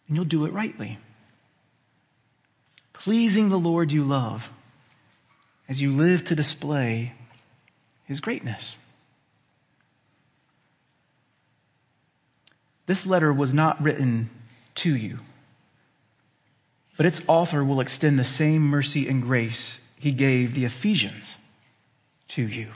And 0.07 0.17
you'll 0.17 0.25
do 0.25 0.45
it 0.45 0.53
rightly. 0.53 0.99
Pleasing 2.93 3.49
the 3.49 3.59
Lord 3.59 3.91
you 3.91 4.05
love 4.05 4.51
as 5.69 5.81
you 5.81 5.93
live 5.93 6.25
to 6.27 6.37
display 6.37 7.13
his 8.05 8.21
greatness. 8.21 8.77
This 12.87 13.07
letter 13.07 13.33
was 13.33 13.55
not 13.55 13.83
written 13.83 14.31
to 14.77 14.95
you, 14.95 15.21
but 16.97 17.07
its 17.07 17.23
author 17.27 17.65
will 17.65 17.81
extend 17.81 18.19
the 18.19 18.25
same 18.25 18.63
mercy 18.63 19.09
and 19.09 19.23
grace 19.23 19.79
he 19.99 20.13
gave 20.13 20.55
the 20.55 20.65
Ephesians 20.65 21.39
to 22.29 22.43
you. 22.47 22.69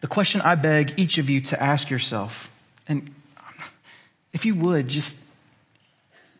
The 0.00 0.06
question 0.06 0.40
I 0.40 0.54
beg 0.54 0.94
each 0.96 1.18
of 1.18 1.30
you 1.30 1.40
to 1.42 1.62
ask 1.62 1.90
yourself, 1.90 2.50
and 2.86 3.14
if 4.32 4.44
you 4.44 4.54
would, 4.54 4.88
just 4.88 5.18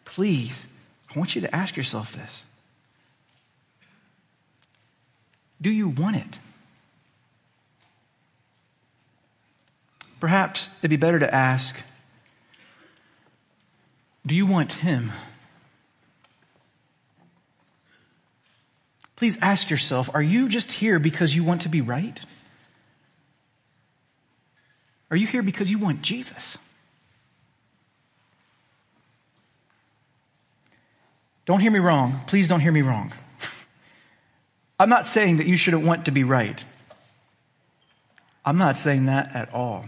please, 0.04 0.66
I 1.14 1.18
want 1.18 1.34
you 1.34 1.40
to 1.42 1.54
ask 1.54 1.76
yourself 1.76 2.12
this. 2.12 2.44
Do 5.60 5.70
you 5.70 5.88
want 5.88 6.16
it? 6.16 6.38
Perhaps 10.20 10.68
it'd 10.80 10.90
be 10.90 10.96
better 10.96 11.18
to 11.18 11.34
ask, 11.34 11.74
do 14.26 14.34
you 14.34 14.46
want 14.46 14.72
Him? 14.72 15.12
Please 19.16 19.36
ask 19.42 19.70
yourself, 19.70 20.08
are 20.14 20.22
you 20.22 20.48
just 20.48 20.72
here 20.72 20.98
because 20.98 21.34
you 21.34 21.42
want 21.42 21.62
to 21.62 21.68
be 21.68 21.80
right? 21.80 22.20
Are 25.10 25.16
you 25.16 25.26
here 25.26 25.42
because 25.42 25.70
you 25.70 25.78
want 25.78 26.02
Jesus? 26.02 26.56
Don't 31.46 31.60
hear 31.60 31.70
me 31.70 31.80
wrong. 31.80 32.20
Please 32.26 32.46
don't 32.46 32.60
hear 32.60 32.70
me 32.70 32.82
wrong. 32.82 33.12
I'm 34.78 34.88
not 34.88 35.06
saying 35.06 35.38
that 35.38 35.46
you 35.46 35.56
shouldn't 35.56 35.84
want 35.84 36.04
to 36.04 36.12
be 36.12 36.24
right. 36.24 36.64
I'm 38.44 38.56
not 38.56 38.78
saying 38.78 39.06
that 39.06 39.34
at 39.34 39.52
all. 39.52 39.86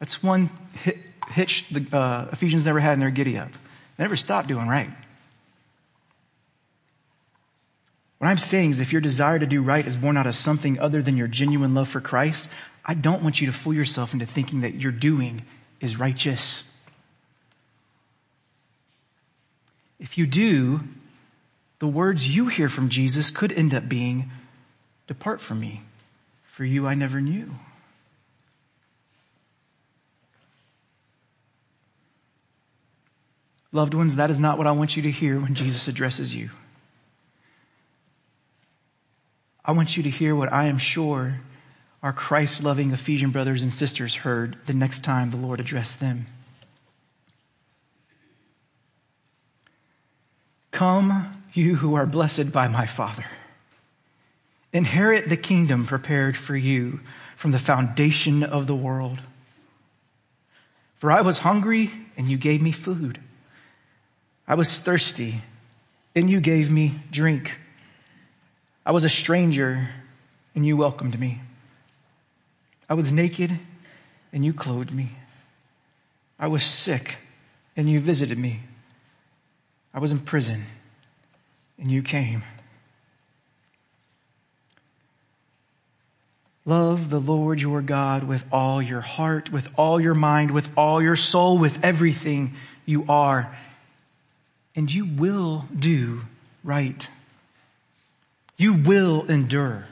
That's 0.00 0.22
one 0.22 0.50
hitch 1.30 1.66
the 1.70 1.96
uh, 1.96 2.28
Ephesians 2.32 2.64
never 2.64 2.80
had 2.80 2.94
in 2.94 3.00
their 3.00 3.10
giddy 3.10 3.38
up. 3.38 3.50
They 3.96 4.04
never 4.04 4.16
stopped 4.16 4.48
doing 4.48 4.68
right. 4.68 4.90
What 8.18 8.28
I'm 8.28 8.38
saying 8.38 8.70
is 8.70 8.80
if 8.80 8.92
your 8.92 9.00
desire 9.00 9.38
to 9.38 9.46
do 9.46 9.62
right 9.62 9.86
is 9.86 9.96
born 9.96 10.16
out 10.16 10.26
of 10.26 10.36
something 10.36 10.78
other 10.78 11.02
than 11.02 11.16
your 11.16 11.28
genuine 11.28 11.74
love 11.74 11.88
for 11.88 12.00
Christ, 12.00 12.48
I 12.84 12.94
don't 12.94 13.22
want 13.22 13.40
you 13.40 13.46
to 13.46 13.52
fool 13.52 13.74
yourself 13.74 14.12
into 14.12 14.26
thinking 14.26 14.62
that 14.62 14.74
your 14.74 14.92
doing 14.92 15.42
is 15.80 15.98
righteous. 15.98 16.64
If 19.98 20.18
you 20.18 20.26
do, 20.26 20.80
the 21.78 21.86
words 21.86 22.28
you 22.28 22.48
hear 22.48 22.68
from 22.68 22.88
Jesus 22.88 23.30
could 23.30 23.52
end 23.52 23.74
up 23.74 23.88
being, 23.88 24.30
Depart 25.06 25.40
from 25.40 25.60
me, 25.60 25.82
for 26.46 26.64
you 26.64 26.86
I 26.86 26.94
never 26.94 27.20
knew. 27.20 27.54
Loved 33.74 33.92
ones, 33.92 34.14
that 34.14 34.30
is 34.30 34.38
not 34.38 34.56
what 34.56 34.68
I 34.68 34.70
want 34.70 34.96
you 34.96 35.02
to 35.02 35.10
hear 35.10 35.40
when 35.40 35.56
Jesus 35.56 35.88
addresses 35.88 36.32
you. 36.32 36.50
I 39.64 39.72
want 39.72 39.96
you 39.96 40.04
to 40.04 40.10
hear 40.10 40.36
what 40.36 40.52
I 40.52 40.66
am 40.66 40.78
sure 40.78 41.40
our 42.00 42.12
Christ 42.12 42.62
loving 42.62 42.92
Ephesian 42.92 43.30
brothers 43.30 43.62
and 43.62 43.74
sisters 43.74 44.14
heard 44.14 44.58
the 44.66 44.74
next 44.74 45.02
time 45.02 45.30
the 45.30 45.36
Lord 45.36 45.58
addressed 45.58 45.98
them. 45.98 46.26
Come, 50.70 51.42
you 51.52 51.76
who 51.76 51.94
are 51.94 52.06
blessed 52.06 52.52
by 52.52 52.68
my 52.68 52.86
Father. 52.86 53.24
Inherit 54.72 55.28
the 55.28 55.36
kingdom 55.36 55.84
prepared 55.86 56.36
for 56.36 56.54
you 56.54 57.00
from 57.36 57.50
the 57.50 57.58
foundation 57.58 58.44
of 58.44 58.68
the 58.68 58.76
world. 58.76 59.20
For 60.94 61.10
I 61.10 61.22
was 61.22 61.38
hungry, 61.38 61.90
and 62.16 62.30
you 62.30 62.36
gave 62.36 62.62
me 62.62 62.70
food. 62.70 63.18
I 64.46 64.54
was 64.54 64.78
thirsty, 64.78 65.42
and 66.14 66.28
you 66.28 66.40
gave 66.40 66.70
me 66.70 67.00
drink. 67.10 67.58
I 68.86 68.92
was 68.92 69.04
a 69.04 69.08
stranger 69.08 69.88
and 70.54 70.66
you 70.66 70.76
welcomed 70.76 71.18
me. 71.18 71.40
I 72.88 72.94
was 72.94 73.10
naked 73.10 73.58
and 74.32 74.44
you 74.44 74.52
clothed 74.52 74.92
me. 74.92 75.12
I 76.38 76.48
was 76.48 76.62
sick 76.62 77.16
and 77.76 77.88
you 77.88 78.00
visited 78.00 78.38
me. 78.38 78.60
I 79.92 80.00
was 80.00 80.12
in 80.12 80.20
prison 80.20 80.64
and 81.78 81.90
you 81.90 82.02
came. 82.02 82.42
Love 86.66 87.10
the 87.10 87.20
Lord 87.20 87.60
your 87.60 87.82
God 87.82 88.24
with 88.24 88.44
all 88.50 88.80
your 88.80 89.02
heart, 89.02 89.52
with 89.52 89.68
all 89.76 90.00
your 90.00 90.14
mind, 90.14 90.50
with 90.50 90.68
all 90.76 91.02
your 91.02 91.16
soul, 91.16 91.58
with 91.58 91.84
everything 91.84 92.54
you 92.86 93.04
are, 93.08 93.54
and 94.74 94.92
you 94.92 95.04
will 95.04 95.66
do 95.76 96.22
right. 96.62 97.08
You 98.56 98.74
will 98.74 99.24
endure. 99.30 99.86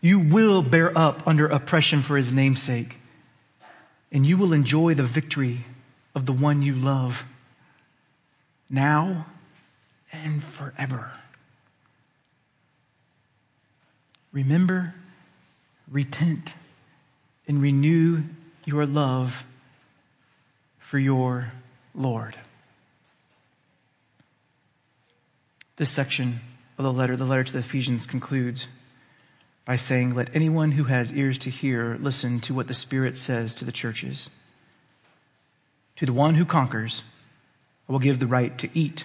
You 0.00 0.18
will 0.18 0.62
bear 0.62 0.96
up 0.96 1.26
under 1.26 1.46
oppression 1.46 2.02
for 2.02 2.16
his 2.16 2.32
namesake, 2.32 2.98
and 4.10 4.26
you 4.26 4.36
will 4.36 4.52
enjoy 4.52 4.94
the 4.94 5.02
victory 5.02 5.64
of 6.14 6.26
the 6.26 6.32
one 6.32 6.62
you 6.62 6.74
love 6.74 7.24
now 8.68 9.26
and 10.12 10.42
forever. 10.42 11.12
Remember, 14.32 14.94
repent, 15.90 16.54
and 17.46 17.60
renew 17.60 18.22
your 18.64 18.86
love 18.86 19.44
for 20.78 20.98
your 20.98 21.52
Lord. 21.94 22.36
This 25.76 25.90
section 25.90 26.40
of 26.78 26.84
the 26.84 26.92
letter, 26.92 27.16
the 27.16 27.24
letter 27.24 27.44
to 27.44 27.52
the 27.52 27.58
Ephesians, 27.58 28.06
concludes 28.06 28.66
by 29.64 29.76
saying, 29.76 30.14
Let 30.14 30.34
anyone 30.34 30.72
who 30.72 30.84
has 30.84 31.12
ears 31.12 31.38
to 31.38 31.50
hear 31.50 31.96
listen 32.00 32.40
to 32.40 32.54
what 32.54 32.68
the 32.68 32.74
Spirit 32.74 33.16
says 33.16 33.54
to 33.54 33.64
the 33.64 33.72
churches. 33.72 34.28
To 35.96 36.06
the 36.06 36.12
one 36.12 36.34
who 36.34 36.44
conquers, 36.44 37.02
I 37.88 37.92
will 37.92 37.98
give 37.98 38.18
the 38.18 38.26
right 38.26 38.56
to 38.58 38.68
eat 38.78 39.04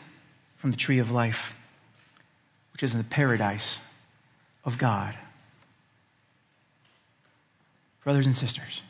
from 0.57 0.71
the 0.71 0.77
tree 0.77 0.99
of 0.99 1.11
life, 1.11 1.55
which 2.73 2.83
is 2.83 2.93
in 2.93 2.97
the 2.97 3.03
paradise 3.03 3.79
of 4.65 4.77
God. 4.77 5.15
Brothers 8.03 8.25
and 8.25 8.37
sisters, 8.37 8.81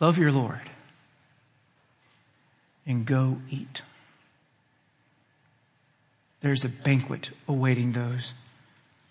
love 0.00 0.18
your 0.18 0.32
Lord 0.32 0.70
and 2.86 3.04
go 3.04 3.38
eat. 3.50 3.82
There's 6.46 6.64
a 6.64 6.68
banquet 6.68 7.30
awaiting 7.48 7.90
those 7.90 8.32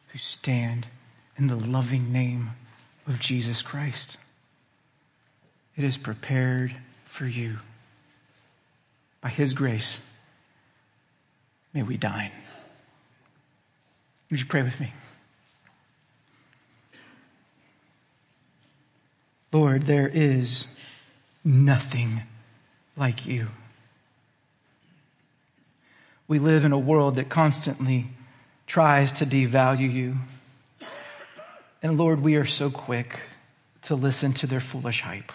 who 0.07 0.17
stand 0.17 0.88
in 1.38 1.47
the 1.47 1.57
loving 1.57 2.13
name 2.13 2.51
of 3.05 3.19
Jesus 3.19 3.61
Christ. 3.61 4.15
It 5.75 5.83
is 5.83 5.97
prepared 5.97 6.77
for 7.03 7.25
you. 7.25 7.57
By 9.19 9.27
His 9.27 9.51
grace, 9.51 9.99
may 11.73 11.83
we 11.83 11.97
dine. 11.97 12.31
Would 14.31 14.39
you 14.39 14.45
pray 14.45 14.61
with 14.63 14.79
me? 14.79 14.93
Lord, 19.51 19.81
there 19.81 20.07
is 20.07 20.67
nothing 21.43 22.21
like 22.95 23.25
you. 23.25 23.49
We 26.28 26.39
live 26.39 26.65
in 26.65 26.71
a 26.71 26.80
world 26.80 27.15
that 27.15 27.30
constantly 27.30 28.07
tries 28.67 29.11
to 29.13 29.26
devalue 29.26 29.91
you. 29.91 30.15
And 31.84 31.97
Lord, 31.97 32.21
we 32.21 32.36
are 32.36 32.45
so 32.45 32.71
quick 32.71 33.19
to 33.84 33.95
listen 33.95 34.34
to 34.34 34.47
their 34.47 34.59
foolish 34.59 35.01
hype. 35.01 35.32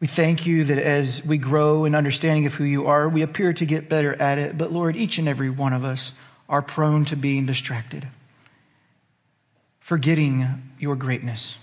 We 0.00 0.08
thank 0.08 0.44
you 0.44 0.64
that 0.64 0.78
as 0.78 1.24
we 1.24 1.38
grow 1.38 1.84
in 1.84 1.94
understanding 1.94 2.46
of 2.46 2.54
who 2.54 2.64
you 2.64 2.86
are, 2.88 3.08
we 3.08 3.22
appear 3.22 3.52
to 3.52 3.64
get 3.64 3.88
better 3.88 4.20
at 4.20 4.38
it. 4.38 4.58
But 4.58 4.72
Lord, 4.72 4.96
each 4.96 5.18
and 5.18 5.28
every 5.28 5.48
one 5.48 5.72
of 5.72 5.84
us 5.84 6.12
are 6.48 6.60
prone 6.60 7.04
to 7.06 7.16
being 7.16 7.46
distracted, 7.46 8.08
forgetting 9.80 10.46
your 10.78 10.96
greatness. 10.96 11.56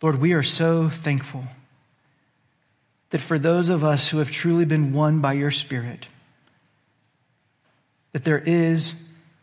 Lord, 0.00 0.20
we 0.20 0.32
are 0.32 0.42
so 0.42 0.88
thankful 0.88 1.44
that 3.10 3.20
for 3.20 3.38
those 3.38 3.68
of 3.68 3.84
us 3.84 4.08
who 4.08 4.18
have 4.18 4.30
truly 4.30 4.64
been 4.64 4.92
won 4.92 5.20
by 5.20 5.32
your 5.32 5.50
Spirit, 5.50 6.06
that 8.12 8.24
there 8.24 8.38
is 8.38 8.94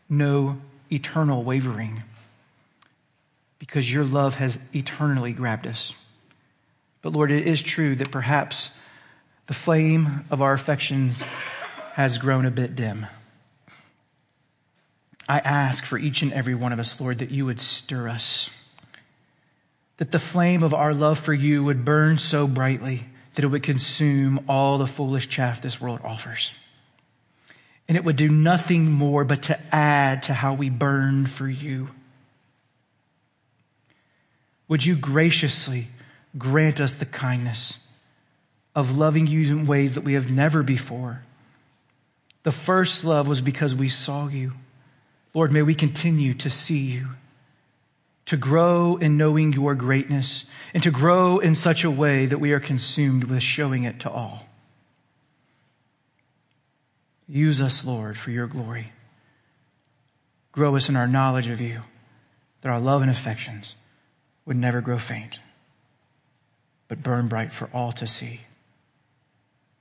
no 0.08 0.58
eternal 0.90 1.42
wavering 1.42 2.02
because 3.58 3.92
your 3.92 4.04
love 4.04 4.36
has 4.36 4.58
eternally 4.74 5.32
grabbed 5.32 5.66
us. 5.66 5.94
But 7.02 7.12
Lord, 7.12 7.30
it 7.30 7.46
is 7.46 7.62
true 7.62 7.94
that 7.96 8.10
perhaps 8.10 8.70
the 9.46 9.54
flame 9.54 10.24
of 10.30 10.42
our 10.42 10.52
affections 10.52 11.22
has 11.92 12.18
grown 12.18 12.46
a 12.46 12.50
bit 12.50 12.76
dim. 12.76 13.06
I 15.28 15.40
ask 15.40 15.84
for 15.84 15.98
each 15.98 16.22
and 16.22 16.32
every 16.32 16.54
one 16.54 16.72
of 16.72 16.80
us, 16.80 16.98
Lord, 17.00 17.18
that 17.18 17.30
you 17.30 17.44
would 17.44 17.60
stir 17.60 18.08
us, 18.08 18.48
that 19.98 20.10
the 20.10 20.18
flame 20.18 20.62
of 20.62 20.72
our 20.72 20.94
love 20.94 21.18
for 21.18 21.34
you 21.34 21.62
would 21.64 21.84
burn 21.84 22.18
so 22.18 22.46
brightly 22.46 23.04
that 23.38 23.44
it 23.44 23.48
would 23.52 23.62
consume 23.62 24.40
all 24.48 24.78
the 24.78 24.86
foolish 24.88 25.28
chaff 25.28 25.62
this 25.62 25.80
world 25.80 26.00
offers. 26.02 26.52
And 27.86 27.96
it 27.96 28.02
would 28.02 28.16
do 28.16 28.28
nothing 28.28 28.90
more 28.90 29.22
but 29.22 29.42
to 29.44 29.56
add 29.72 30.24
to 30.24 30.34
how 30.34 30.54
we 30.54 30.70
burn 30.70 31.28
for 31.28 31.48
you. 31.48 31.90
Would 34.66 34.84
you 34.84 34.96
graciously 34.96 35.86
grant 36.36 36.80
us 36.80 36.96
the 36.96 37.06
kindness 37.06 37.78
of 38.74 38.98
loving 38.98 39.28
you 39.28 39.42
in 39.42 39.68
ways 39.68 39.94
that 39.94 40.02
we 40.02 40.14
have 40.14 40.28
never 40.28 40.64
before? 40.64 41.22
The 42.42 42.50
first 42.50 43.04
love 43.04 43.28
was 43.28 43.40
because 43.40 43.72
we 43.72 43.88
saw 43.88 44.26
you. 44.26 44.54
Lord, 45.32 45.52
may 45.52 45.62
we 45.62 45.76
continue 45.76 46.34
to 46.34 46.50
see 46.50 46.78
you, 46.78 47.10
to 48.28 48.36
grow 48.36 48.96
in 48.96 49.16
knowing 49.16 49.54
your 49.54 49.74
greatness, 49.74 50.44
and 50.74 50.82
to 50.82 50.90
grow 50.90 51.38
in 51.38 51.54
such 51.54 51.82
a 51.82 51.90
way 51.90 52.26
that 52.26 52.36
we 52.36 52.52
are 52.52 52.60
consumed 52.60 53.24
with 53.24 53.42
showing 53.42 53.84
it 53.84 53.98
to 54.00 54.10
all. 54.10 54.46
Use 57.26 57.58
us, 57.58 57.86
Lord, 57.86 58.18
for 58.18 58.30
your 58.30 58.46
glory. 58.46 58.92
Grow 60.52 60.76
us 60.76 60.90
in 60.90 60.96
our 60.96 61.08
knowledge 61.08 61.46
of 61.46 61.58
you, 61.58 61.80
that 62.60 62.68
our 62.68 62.78
love 62.78 63.00
and 63.00 63.10
affections 63.10 63.74
would 64.44 64.56
never 64.58 64.82
grow 64.82 64.98
faint, 64.98 65.40
but 66.86 67.02
burn 67.02 67.28
bright 67.28 67.50
for 67.50 67.70
all 67.72 67.92
to 67.92 68.06
see 68.06 68.42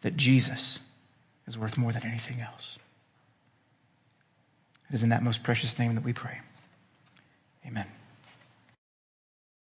that 0.04 0.16
Jesus 0.16 0.80
is 1.50 1.58
worth 1.58 1.78
more 1.78 1.92
than 1.92 2.06
anything 2.06 2.40
else. 2.40 2.78
It 4.90 4.96
is 4.96 5.04
in 5.04 5.10
that 5.10 5.22
most 5.22 5.44
precious 5.44 5.78
name 5.78 5.96
that 5.96 6.04
we 6.06 6.14
pray. 6.14 6.40
Amen. 7.66 7.88